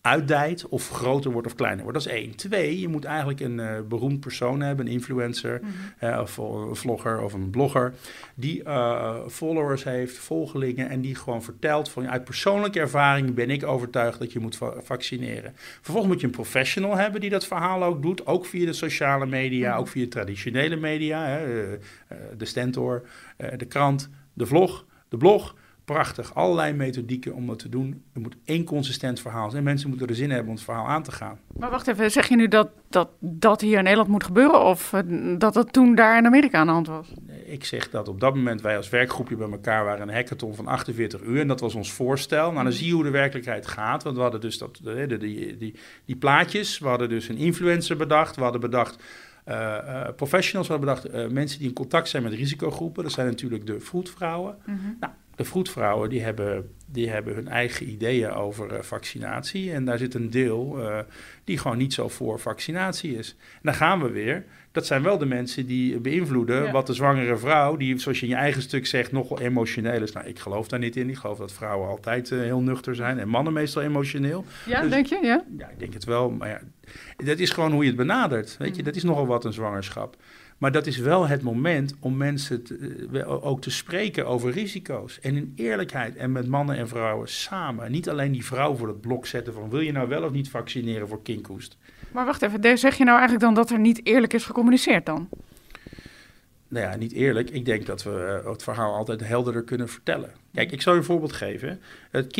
uitdijt 0.10 0.68
of 0.68 0.90
groter 0.90 1.32
wordt 1.32 1.48
of 1.48 1.56
kleiner 1.56 1.84
wordt. 1.84 2.04
Dat 2.04 2.08
is 2.08 2.20
één. 2.22 2.36
Twee, 2.36 2.80
je 2.80 2.88
moet 2.88 3.06
eigenlijk 3.06 3.40
een 3.40 3.58
uh, 3.58 3.80
beroemd 3.88 4.20
persoon 4.20 4.62
hebben, 4.62 4.86
een 4.86 4.92
influencer 4.92 5.60
mm 5.62 5.70
-hmm. 6.00 6.10
uh, 6.10 6.20
of 6.22 6.38
een 6.38 6.76
vlogger 6.76 7.22
of 7.22 7.34
een 7.34 7.50
blogger, 7.50 7.94
die 8.36 8.64
uh, 8.64 9.16
followers 9.28 9.84
heeft, 9.84 10.18
volgelingen 10.18 10.90
en 10.90 11.02
die 11.02 11.16
gewoon 11.16 11.44
vertelt 11.44 11.90
van 11.90 12.10
uit 12.10 12.24
persoonlijke 12.24 12.80
ervaring 12.80 13.34
ben 13.34 13.50
ik 13.50 13.64
overtuigd 13.66 14.20
dat 14.20 14.32
je 14.32 14.40
moet 14.40 14.56
va 14.56 14.74
vaccineren. 14.84 15.54
Vervolgens 15.56 16.08
moet 16.08 16.22
je 16.22 16.28
een 16.28 16.34
professional 16.34 16.96
hebben 16.96 17.22
die 17.22 17.30
dat 17.30 17.48
verhaal 17.48 17.84
ook 17.84 18.02
doet, 18.02 18.26
ook 18.26 18.46
via 18.46 18.66
de 18.66 18.74
sociale 18.74 19.26
media, 19.26 19.68
mm 19.68 19.72
-hmm. 19.72 19.82
ook 19.82 19.88
via 19.88 20.08
traditionele 20.08 20.76
media, 20.76 21.26
hè, 21.26 21.78
de 22.38 22.46
Stentor, 22.46 23.08
de 23.58 23.66
krant, 23.66 24.10
de 24.34 24.46
vlog, 24.46 24.86
de 25.10 25.18
blog 25.18 25.56
prachtig. 25.94 26.36
Allerlei 26.36 26.74
methodieken 26.74 27.34
om 27.34 27.48
dat 27.48 27.60
te 27.60 27.70
doen. 27.70 28.04
Er 28.14 28.22
moet 28.22 28.36
één 28.46 28.64
consistent 28.64 29.20
verhaal 29.20 29.50
zijn. 29.50 29.64
Mensen 29.64 29.90
moeten 29.90 30.08
er 30.08 30.16
zin 30.16 30.30
hebben 30.30 30.48
om 30.48 30.56
het 30.56 30.64
verhaal 30.64 30.88
aan 30.88 31.04
te 31.04 31.12
gaan. 31.12 31.40
Maar 31.58 31.70
wacht 31.70 31.88
even, 31.88 32.12
zeg 32.12 32.28
je 32.28 32.36
nu 32.36 32.48
dat 32.48 32.70
dat, 32.90 33.10
dat 33.20 33.62
hier 33.62 33.78
in 33.78 33.84
Nederland 33.84 34.10
moet 34.10 34.24
gebeuren 34.24 34.66
of 34.66 34.94
dat 35.38 35.54
dat 35.54 35.74
toen 35.74 35.96
daar 35.96 36.18
in 36.18 36.26
Amerika 36.26 36.60
aan 36.60 36.68
de 36.68 36.74
hand 36.74 36.88
was? 36.88 37.14
Ik 37.46 37.66
zeg 37.66 37.90
dat 37.90 38.08
op 38.08 38.20
dat 38.20 38.36
moment 38.36 38.62
wij 38.62 38.78
als 38.78 38.90
werkgroepje 38.90 39.36
bij 39.36 39.50
elkaar 39.50 39.86
waren 39.86 40.08
een 40.08 40.14
hackathon 40.14 40.56
van 40.56 40.68
48 40.68 41.22
uur. 41.22 41.40
En 41.40 41.48
dat 41.48 41.60
was 41.60 41.76
ons 41.76 41.92
voorstel. 41.92 42.52
Nou, 42.52 42.54
dan 42.54 42.64
mhm. 42.64 42.74
zie 42.74 42.88
je 42.88 42.94
hoe 42.94 43.04
de 43.04 43.10
werkelijkheid 43.10 43.68
gaat. 43.68 44.04
Want 44.04 44.16
we 44.16 44.22
hadden 44.22 44.42
dus 44.42 44.58
dat, 44.58 44.80
de, 44.84 45.18
die, 45.18 45.58
die, 45.58 45.76
die 46.06 46.16
plaatjes. 46.16 46.80
We 46.80 46.88
hadden 46.88 47.10
dus 47.10 47.30
een 47.30 47.38
influencer 47.38 47.98
bedacht. 47.98 48.36
We 48.36 48.42
hadden 48.42 48.62
bedacht 48.62 49.04
uh, 49.48 50.08
professionals. 50.16 50.68
We 50.68 50.74
hadden 50.74 51.02
bedacht 51.02 51.32
mensen 51.32 51.60
die 51.60 51.68
in 51.68 51.74
contact 51.74 52.10
zijn 52.10 52.24
met 52.24 52.34
risicogroepen. 52.34 53.04
Dat 53.04 53.12
zijn 53.12 53.28
natuurlijk 53.28 53.66
de 53.66 53.80
vroedvrouwen. 53.80 54.58
Mm 54.66 54.98
Nou, 55.00 55.14
de 55.40 55.46
vroedvrouwen 55.46 56.10
die 56.10 56.22
hebben, 56.22 56.72
die 56.86 57.10
hebben 57.10 57.36
hun 57.36 57.48
eigen 57.48 57.90
ideeën 57.90 58.32
over 58.32 58.74
uh, 58.74 58.80
vaccinatie. 58.82 59.72
En 59.72 59.86
daar 59.86 59.98
zit 59.98 60.14
een 60.14 60.30
deel 60.30 60.78
die 61.44 61.58
gewoon 61.58 61.78
niet 61.78 61.94
zo 61.94 62.08
voor 62.08 62.40
vaccinatie 62.40 63.18
is. 63.18 63.36
En 63.40 63.60
dan 63.62 63.74
gaan 63.74 64.02
we 64.02 64.10
weer 64.10 64.46
dat 64.72 64.86
zijn 64.86 65.04
wel 65.04 65.18
de 65.18 65.26
mensen 65.26 65.66
die 65.66 66.00
beïnvloeden 66.00 66.72
wat 66.72 66.88
de 66.88 66.94
zwangere 66.94 67.38
vrouw, 67.38 67.76
die 67.76 67.98
zoals 67.98 68.20
je 68.20 68.26
in 68.26 68.32
je 68.32 68.38
eigen 68.38 68.62
stuk 68.62 68.86
zegt, 68.86 69.12
nogal 69.12 69.40
emotioneel 69.40 70.02
is. 70.02 70.12
Nou, 70.12 70.28
ik 70.28 70.40
geloof 70.40 70.68
daar 70.68 70.80
niet 70.80 70.96
in. 70.96 71.10
Ik 71.10 71.18
geloof 71.18 71.38
dat 71.38 71.52
vrouwen 71.52 71.90
altijd 71.90 72.30
uh, 72.30 72.42
heel 72.42 72.62
nuchter 72.62 72.96
zijn 72.96 73.20
en 73.20 73.28
mannen 73.28 73.54
meestal 73.54 73.82
emotioneel. 73.82 74.46
Ja, 74.66 74.82
dus 74.82 74.90
denk 74.90 75.06
je? 75.06 75.20
Ja? 75.22 75.44
ja, 75.58 75.70
ik 75.70 75.80
denk 75.80 75.94
het 75.94 76.04
wel. 76.04 76.30
Maar 76.30 76.50
ja, 76.50 76.60
dat 77.26 77.40
is 77.40 77.50
gewoon 77.50 77.72
hoe 77.72 77.82
je 77.82 77.88
het 77.88 77.98
benadert. 77.98 78.56
Weet 78.58 78.76
je, 78.76 78.80
mm. 78.80 78.86
dat 78.86 78.96
is 78.96 79.04
nogal 79.04 79.28
wat 79.28 79.46
een 79.46 79.54
zwangerschap. 79.54 80.16
Maar 80.60 80.72
dat 80.72 80.88
is 80.88 80.98
wel 80.98 81.28
het 81.28 81.42
moment 81.42 81.96
om 82.00 82.18
mensen 82.18 82.64
te, 82.64 83.08
uh, 83.12 83.46
ook 83.46 83.62
te 83.62 83.72
spreken 83.72 84.28
over 84.28 84.52
risico's. 84.52 85.20
En 85.20 85.36
in 85.36 85.54
eerlijkheid 85.56 86.16
en 86.16 86.32
met 86.32 86.48
mannen 86.48 86.76
en 86.78 86.88
vrouwen 86.88 87.30
samen. 87.30 87.92
Niet 87.92 88.10
alleen 88.10 88.32
die 88.32 88.46
vrouw 88.46 88.76
voor 88.76 88.88
het 88.88 89.02
blok 89.02 89.26
zetten 89.26 89.54
van 89.54 89.70
wil 89.70 89.80
je 89.80 89.92
nou 89.92 90.08
wel 90.08 90.24
of 90.24 90.32
niet 90.32 90.50
vaccineren 90.50 91.08
voor 91.08 91.22
kinkhoest. 91.22 91.78
Maar 92.12 92.26
wacht 92.26 92.42
even, 92.42 92.78
zeg 92.78 92.96
je 92.96 93.04
nou 93.04 93.18
eigenlijk 93.18 93.46
dan 93.46 93.54
dat 93.54 93.70
er 93.70 93.80
niet 93.80 94.06
eerlijk 94.06 94.34
is 94.34 94.46
gecommuniceerd 94.46 95.06
dan? 95.06 95.30
Nou 96.70 96.86
ja, 96.86 96.96
niet 96.96 97.14
eerlijk. 97.14 97.50
Ik 97.50 97.66
denk 97.66 97.86
dat 97.86 98.04
we 98.04 98.42
uh, 98.44 98.52
het 98.52 98.64
verhaal 98.64 98.96
altijd 98.96 99.28
helderder 99.28 99.64
kunnen 99.64 99.90
vertellen. 99.90 100.32
Kijk, 100.54 100.72
ik 100.72 100.82
zal 100.82 100.94
je 100.94 101.00
een 101.00 101.06
voorbeeld 101.06 101.34
geven. 101.34 101.80
Het 102.12 102.38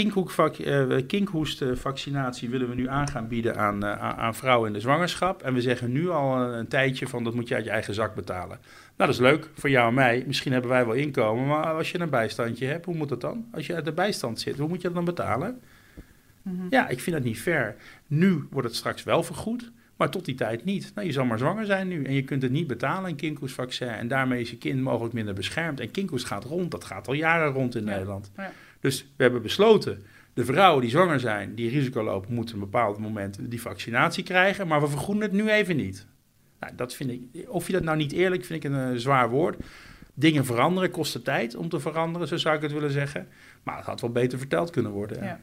uh, 0.60 1.08
kinkhoestvaccinatie 1.08 2.50
willen 2.50 2.70
we 2.70 2.76
nu 2.76 2.88
aan 2.88 3.08
gaan 3.08 3.28
bieden 3.28 3.58
aan, 3.58 3.86
aan 4.00 4.36
vrouwen 4.36 4.68
in 4.68 4.74
de 4.74 4.80
zwangerschap. 4.80 5.42
En 5.42 5.54
we 5.54 5.62
zeggen 5.62 5.92
nu 5.92 6.10
al 6.10 6.36
een, 6.36 6.58
een, 6.58 6.68
tijdje 6.68 7.08
van 7.08 7.24
dat 7.24 7.34
moet 7.34 7.48
je 7.48 7.56
uit 7.56 7.64
je 7.64 7.70
eigen 7.70 7.94
zak 7.94 8.16
betalen. 8.16 8.58
Nou, 8.58 8.60
dat 8.96 9.10
is 9.10 9.20
leuk 9.20 9.50
voor 9.54 9.70
jou 9.70 9.88
en 9.88 9.94
mij. 9.94 10.24
Misschien 10.28 10.52
hebben 10.52 10.72
wij 10.72 10.86
wel 10.86 10.96
inkomen, 10.96 11.48
maar 11.48 11.74
als 11.74 11.92
je 11.92 12.00
een 12.00 12.10
bijstandje 12.10 12.66
hebt, 12.66 12.86
hoe 12.86 12.96
moet 12.96 13.10
dat 13.10 13.22
dan? 13.22 13.46
Als 13.52 13.68
je 13.68 13.76
uit 13.76 13.86
de 13.86 13.92
bijstand 13.94 14.40
zit, 14.40 14.58
hoe 14.58 14.68
moet 14.68 14.82
je 14.82 14.88
dat 14.88 14.96
dan 14.96 15.06
betalen? 15.06 15.62
Mhm. 16.42 16.68
Ja, 16.70 16.88
ik 16.88 17.00
vind 17.00 17.16
dat 17.16 17.26
niet 17.26 17.40
fair. 17.40 17.76
Nu 18.08 18.48
wordt 18.50 18.68
het 18.68 18.78
straks 18.78 19.04
wel 19.04 19.24
vergoed, 19.24 19.72
maar 20.00 20.10
tot 20.10 20.26
die 20.26 20.36
tijd 20.36 20.66
niet. 20.66 20.92
Nou, 20.96 21.08
je 21.08 21.14
zal 21.14 21.26
maar 21.26 21.38
zwanger 21.38 21.66
zijn 21.66 21.88
nu 21.88 22.04
en 22.04 22.14
je 22.14 22.24
kunt 22.24 22.42
het 22.42 22.52
niet 22.52 22.68
betalen, 22.68 23.10
een 23.10 23.16
kinkhoestvaccin. 23.16 23.88
En 23.88 24.08
daarmee 24.08 24.42
is 24.42 24.50
je 24.50 24.58
kind 24.58 24.82
mogelijk 24.82 25.14
minder 25.14 25.34
beschermd. 25.34 25.80
En 25.80 25.92
kinkhoest 25.92 26.26
gaat 26.26 26.44
rond, 26.44 26.72
dat 26.72 26.84
gaat 26.84 27.08
al 27.08 27.14
jaren 27.14 27.52
rond 27.52 27.76
in 27.76 27.84
Nederland. 27.84 28.32
Ja. 28.38 28.52
Dus 28.80 29.02
we 29.16 29.24
hebben 29.24 29.42
besloten, 29.42 30.04
de 30.34 30.46
vrouwen 30.46 30.82
die 30.82 30.90
zwanger 30.90 31.20
zijn, 31.20 31.56
die 31.56 31.70
risico 31.70 32.04
lopen, 32.04 32.34
moeten 32.34 32.56
op 32.56 32.62
een 32.62 32.70
bepaald 32.70 32.98
moment 32.98 33.40
die 33.42 33.62
vaccinatie 33.62 34.24
krijgen. 34.24 34.68
Maar 34.68 34.82
we 34.82 34.88
vergoeden 34.88 35.24
het 35.24 35.32
nu 35.32 35.50
even 35.50 35.76
niet. 35.76 36.08
Nou, 36.60 36.76
dat 36.76 36.94
vind 36.94 37.12
ik, 37.12 37.50
of 37.50 37.68
je 37.68 37.74
dat 37.74 37.84
nou 37.84 37.98
niet 37.98 38.12
eerlijk, 38.12 38.46
vind 38.46 38.64
ik 38.64 38.72
een 38.72 38.94
uh, 38.94 38.98
zwaar 38.98 39.30
woord. 39.30 39.58
Dingen 40.14 40.46
veranderen 40.46 40.92
kosten 40.92 41.24
tijd 41.24 41.56
om 41.56 41.70
te 41.70 41.80
veranderen, 41.80 42.28
zo 42.28 42.38
zou 42.38 42.56
ik 42.56 42.62
het 42.62 42.72
willen 42.72 42.92
zeggen. 42.92 43.28
Maar 43.64 43.78
het 43.78 43.86
had 43.86 44.02
wel 44.02 44.12
beter 44.12 44.38
verteld 44.38 44.70
kunnen 44.70 44.92
worden. 44.92 45.24
Ja. 45.24 45.40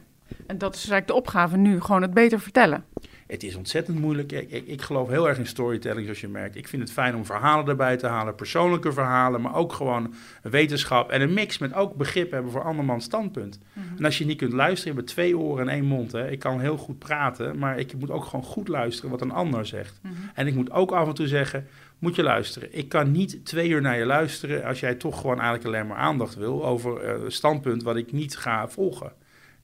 En 0.47 0.57
dat 0.57 0.75
is 0.75 0.79
eigenlijk 0.89 1.07
de 1.07 1.13
opgave 1.13 1.57
nu, 1.57 1.81
gewoon 1.81 2.01
het 2.01 2.13
beter 2.13 2.39
vertellen. 2.39 2.85
Het 3.27 3.43
is 3.43 3.55
ontzettend 3.55 3.99
moeilijk. 3.99 4.31
Ik, 4.31 4.51
ik, 4.51 4.67
ik, 4.67 4.81
geloof 4.81 5.09
heel 5.09 5.27
erg 5.27 5.37
in 5.37 5.47
storytelling, 5.47 6.03
zoals 6.03 6.21
je 6.21 6.27
merkt. 6.27 6.55
Ik 6.55 6.67
vind 6.67 6.81
het 6.81 6.91
fijn 6.91 7.15
om 7.15 7.25
verhalen 7.25 7.67
erbij 7.67 7.97
te 7.97 8.07
halen, 8.07 8.35
persoonlijke 8.35 8.93
verhalen, 8.93 9.41
maar 9.41 9.55
ook 9.55 9.73
gewoon 9.73 10.13
wetenschap 10.41 11.09
en 11.09 11.21
een 11.21 11.33
mix 11.33 11.57
met 11.57 11.73
ook 11.73 11.95
begrip 11.95 12.31
hebben 12.31 12.51
voor 12.51 12.63
andermans 12.63 13.03
standpunt. 13.03 13.59
Mhm. 13.73 13.97
En 13.97 14.05
als 14.05 14.17
je 14.17 14.25
niet 14.25 14.37
kunt 14.37 14.53
luisteren, 14.53 14.93
je 14.93 14.99
hebt 14.99 15.11
twee 15.11 15.37
oren 15.37 15.67
en 15.67 15.73
één 15.73 15.85
mond. 15.85 16.11
Hè. 16.11 16.29
Ik 16.31 16.39
kan 16.39 16.59
heel 16.59 16.77
goed 16.77 16.99
praten, 16.99 17.57
maar 17.57 17.79
ik 17.79 17.93
moet 17.99 18.11
ook 18.11 18.25
gewoon 18.25 18.45
goed 18.45 18.67
luisteren 18.67 19.11
wat 19.11 19.21
een 19.21 19.31
ander 19.31 19.65
zegt. 19.65 19.99
Mhm. 20.01 20.13
En 20.33 20.47
ik 20.47 20.55
moet 20.55 20.71
ook 20.71 20.91
af 20.91 21.07
en 21.07 21.13
toe 21.13 21.27
zeggen, 21.27 21.67
moet 21.99 22.15
je 22.15 22.23
luisteren. 22.23 22.77
Ik 22.77 22.89
kan 22.89 23.11
niet 23.11 23.45
twee 23.45 23.69
uur 23.69 23.81
naar 23.81 23.97
je 23.97 24.05
luisteren 24.05 24.63
als 24.63 24.79
jij 24.79 24.95
toch 24.95 25.21
gewoon 25.21 25.39
eigenlijk 25.39 25.65
alleen 25.65 25.87
maar 25.87 25.97
aandacht 25.97 26.35
wil 26.35 26.65
over 26.65 27.03
uh, 27.03 27.23
een 27.23 27.31
standpunt 27.31 27.83
wat 27.83 27.95
ik 27.95 28.11
niet 28.11 28.37
ga 28.37 28.67
volgen. 28.67 29.11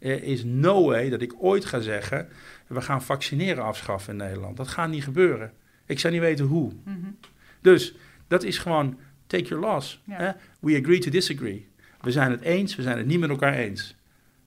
Er 0.04 0.24
is 0.24 0.44
no 0.44 0.86
way 0.86 1.10
dat 1.10 1.22
ik 1.22 1.34
ooit 1.38 1.66
ga 1.66 1.80
zeggen, 1.80 2.28
we 2.68 2.82
gaan 2.82 3.02
vaccineren 3.02 3.64
afschaffen 3.64 4.12
in 4.12 4.18
Nederland. 4.18 4.58
Dat 4.58 4.68
gaat 4.68 4.90
niet 4.90 5.04
gebeuren. 5.04 5.52
Ik 5.86 6.00
zou 6.00 6.14
niet 6.14 6.22
weten 6.22 6.46
hoe. 6.46 6.72
Mhm. 6.84 6.98
Dus 7.62 7.96
dat 8.28 8.44
is 8.44 8.58
gewoon 8.58 9.00
take 9.28 9.44
your 9.44 9.66
loss. 9.66 10.04
We 10.60 10.80
agree 10.82 11.00
to 11.00 11.12
disagree. 11.12 11.68
We 12.02 12.12
zijn 12.12 12.32
het 12.32 12.42
eens, 12.42 12.76
we 12.76 12.82
zijn 12.82 12.98
het 12.98 13.06
niet 13.06 13.20
met 13.20 13.30
elkaar 13.30 13.54
eens. 13.54 13.96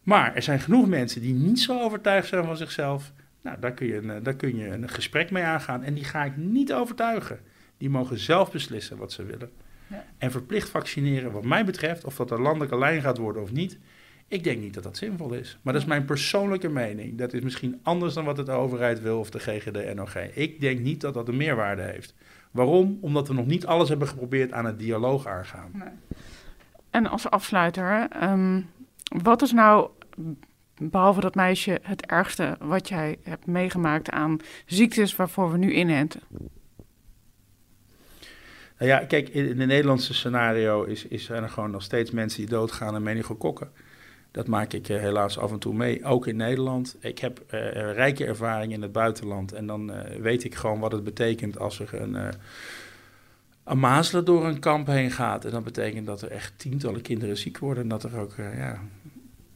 Maar 0.02 0.34
er 0.34 0.42
zijn 0.42 0.60
genoeg 0.60 0.88
mensen 0.88 1.20
die 1.20 1.34
niet 1.34 1.60
zo 1.60 1.80
overtuigd 1.80 2.28
zijn 2.28 2.44
van 2.44 2.56
zichzelf. 2.56 3.12
Nou, 3.42 3.60
daar 3.60 3.72
kun 3.72 3.86
je 3.86 3.96
een, 3.96 4.22
daar 4.22 4.36
kun 4.36 4.56
je 4.56 4.68
een 4.68 4.88
gesprek 4.88 5.30
mee 5.30 5.42
aangaan. 5.42 5.82
En 5.82 5.94
die 5.94 6.04
ga 6.04 6.24
ik 6.24 6.36
niet 6.36 6.72
overtuigen. 6.72 7.40
Die 7.78 7.90
mogen 7.90 8.18
zelf 8.18 8.52
beslissen 8.52 8.96
wat 8.96 9.12
ze 9.12 9.24
willen. 9.24 9.50
Ja. 9.86 10.04
En 10.18 10.30
verplicht 10.30 10.68
vaccineren, 10.68 11.32
wat 11.32 11.44
mij 11.44 11.64
betreft, 11.64 12.04
of 12.04 12.16
dat 12.16 12.30
een 12.30 12.40
landelijke 12.40 12.78
lijn 12.78 13.00
gaat 13.00 13.18
worden 13.18 13.42
of 13.42 13.52
niet, 13.52 13.78
ik 14.28 14.44
denk 14.44 14.60
niet 14.60 14.74
dat 14.74 14.82
dat 14.82 14.96
zinvol 14.96 15.32
is. 15.32 15.58
Maar 15.62 15.72
dat 15.72 15.82
is 15.82 15.88
mijn 15.88 16.04
persoonlijke 16.04 16.68
mening. 16.68 17.18
Dat 17.18 17.32
is 17.32 17.40
misschien 17.40 17.80
anders 17.82 18.14
dan 18.14 18.24
wat 18.24 18.46
de 18.46 18.52
overheid 18.52 19.00
wil 19.00 19.18
of 19.18 19.30
de 19.30 19.38
GGD 19.38 19.94
NOG. 19.94 20.14
Ik 20.16 20.60
denk 20.60 20.80
niet 20.80 21.00
dat 21.00 21.14
dat 21.14 21.28
een 21.28 21.36
meerwaarde 21.36 21.82
heeft. 21.82 22.14
Waarom? 22.50 22.98
Omdat 23.00 23.28
we 23.28 23.34
nog 23.34 23.46
niet 23.46 23.66
alles 23.66 23.88
hebben 23.88 24.08
geprobeerd 24.08 24.52
aan 24.52 24.64
het 24.64 24.78
dialoog 24.78 25.26
aangaan. 25.26 25.70
Nee. 25.72 25.88
En 26.90 27.06
als 27.06 27.30
afsluiter, 27.30 28.06
ehm, 28.10 28.60
wat 29.24 29.42
is 29.42 29.52
nou, 29.52 29.90
behalve 30.78 31.20
dat 31.20 31.34
meisje, 31.34 31.78
het 31.82 32.06
ergste 32.06 32.56
wat 32.60 32.88
jij 32.88 33.18
hebt 33.22 33.46
meegemaakt 33.46 34.10
aan 34.10 34.38
ziektes 34.66 35.16
waarvoor 35.16 35.52
we 35.52 35.58
nu 35.58 35.72
inhenten? 35.72 36.20
Nou 38.78 38.90
ja, 38.90 38.98
kijk, 38.98 39.28
in 39.28 39.46
het 39.46 39.56
Nederlandse 39.56 40.14
scenario 40.14 40.82
is, 40.82 41.06
is 41.06 41.28
er 41.28 41.48
gewoon 41.48 41.70
nog 41.70 41.82
steeds 41.82 42.10
mensen 42.10 42.40
die 42.40 42.48
doodgaan 42.48 42.94
aan 42.94 43.02
meningokokken. 43.02 43.70
Dat 44.36 44.46
maak 44.46 44.72
ik 44.72 44.88
eh, 44.88 44.98
helaas 44.98 45.38
af 45.38 45.52
en 45.52 45.58
toe 45.58 45.74
mee, 45.74 46.04
ook 46.04 46.26
in 46.26 46.36
Nederland. 46.36 46.96
Ik 47.00 47.18
heb 47.18 47.40
uh, 47.40 47.70
rijke 47.92 48.24
ervaring 48.24 48.72
in 48.72 48.82
het 48.82 48.92
buitenland 48.92 49.52
en 49.52 49.66
dan 49.66 49.92
weet 50.20 50.44
ik 50.44 50.54
gewoon 50.54 50.80
wat 50.80 50.92
het 50.92 51.04
betekent 51.04 51.58
als 51.58 51.80
er 51.80 52.00
een, 52.00 52.16
een 53.64 53.78
mazelen 53.78 54.24
door 54.24 54.46
een 54.46 54.58
kamp 54.58 54.86
heen 54.86 55.10
gaat. 55.10 55.44
En 55.44 55.50
dat 55.50 55.64
betekent 55.64 56.06
dat 56.06 56.22
er 56.22 56.30
echt 56.30 56.52
tientallen 56.56 57.02
kinderen 57.02 57.36
ziek 57.36 57.58
worden 57.58 57.82
en 57.82 57.88
dat 57.88 58.02
er 58.02 58.18
ook 58.18 58.34
ja, 58.36 58.80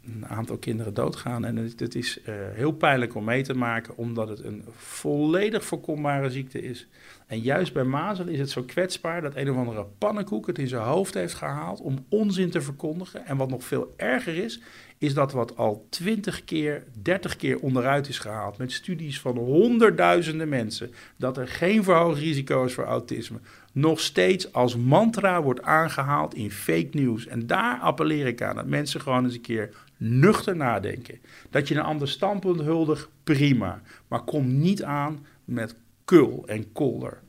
een 0.04 0.26
aantal 0.26 0.56
kinderen 0.56 0.94
doodgaan. 0.94 1.44
En 1.44 1.56
het, 1.56 1.94
is 1.94 2.20
heel 2.54 2.72
pijnlijk 2.72 3.14
om 3.14 3.24
mee 3.24 3.42
te 3.42 3.54
maken, 3.54 3.96
omdat 3.96 4.28
het 4.28 4.44
een 4.44 4.64
volledig 4.76 5.64
voorkombare 5.64 6.30
ziekte 6.30 6.62
is. 6.62 6.88
En 7.26 7.40
juist 7.40 7.72
bij 7.72 7.84
mazelen 7.84 8.32
is 8.32 8.38
het 8.38 8.50
zo 8.50 8.62
kwetsbaar 8.62 9.20
dat 9.20 9.36
een 9.36 9.50
of 9.50 9.56
andere 9.56 9.86
pannenkoek 9.98 10.46
het 10.46 10.58
in 10.58 10.68
zijn 10.68 10.82
hoofd 10.82 11.14
heeft 11.14 11.34
gehaald 11.34 11.80
om 11.80 12.04
onzin 12.08 12.50
te 12.50 12.60
verkondigen. 12.60 13.26
En 13.26 13.36
wat 13.36 13.50
nog 13.50 13.64
veel 13.64 13.94
erger 13.96 14.36
is, 14.36 14.60
is 14.98 15.14
dat 15.14 15.32
wat 15.32 15.56
al 15.56 15.86
20 15.90 16.44
keer, 16.44 16.84
30 17.02 17.36
keer 17.36 17.58
onderuit 17.58 18.08
is 18.08 18.18
gehaald 18.18 18.58
met 18.58 18.72
studies 18.72 19.20
van 19.20 19.36
honderdduizenden 19.36 20.48
mensen, 20.48 20.90
dat 21.16 21.36
er 21.36 21.48
geen 21.48 21.84
verhoogd 21.84 22.18
risico 22.18 22.64
is 22.64 22.74
voor 22.74 22.84
autisme, 22.84 23.38
nog 23.72 24.00
steeds 24.00 24.52
als 24.52 24.76
mantra 24.76 25.42
wordt 25.42 25.62
aangehaald 25.62 26.34
in 26.34 26.50
fake 26.50 26.88
news. 26.92 27.26
En 27.26 27.46
daar 27.46 27.78
appelleer 27.78 28.26
ik 28.26 28.42
aan 28.42 28.56
dat 28.56 28.66
mensen 28.66 29.00
gewoon 29.00 29.24
eens 29.24 29.34
een 29.34 29.40
keer 29.40 29.70
nuchter 30.02 30.56
nadenken. 30.56 31.18
Dat 31.50 31.68
je 31.68 31.74
een 31.74 31.82
ander 31.82 32.08
standpunt 32.08 32.60
huldigt, 32.60 33.08
prima. 33.24 33.80
Maar 34.08 34.20
kom 34.20 34.58
niet 34.58 34.82
aan 34.82 35.26
met 35.44 35.74
kul 36.04 36.42
en 36.46 36.72
kolder. 36.72 37.20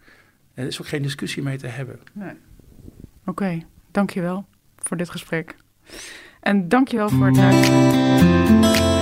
En 0.53 0.63
er 0.63 0.67
is 0.67 0.81
ook 0.81 0.87
geen 0.87 1.01
discussie 1.01 1.43
mee 1.43 1.57
te 1.57 1.67
hebben. 1.67 1.99
Nee. 2.13 2.33
Oké, 3.25 3.59
dankjewel 3.91 4.45
voor 4.77 4.97
dit 4.97 5.09
gesprek. 5.09 5.55
En 6.39 6.67
dankjewel 6.67 7.09
voor 7.09 7.25
het 7.25 7.35
luisteren. 7.35 9.00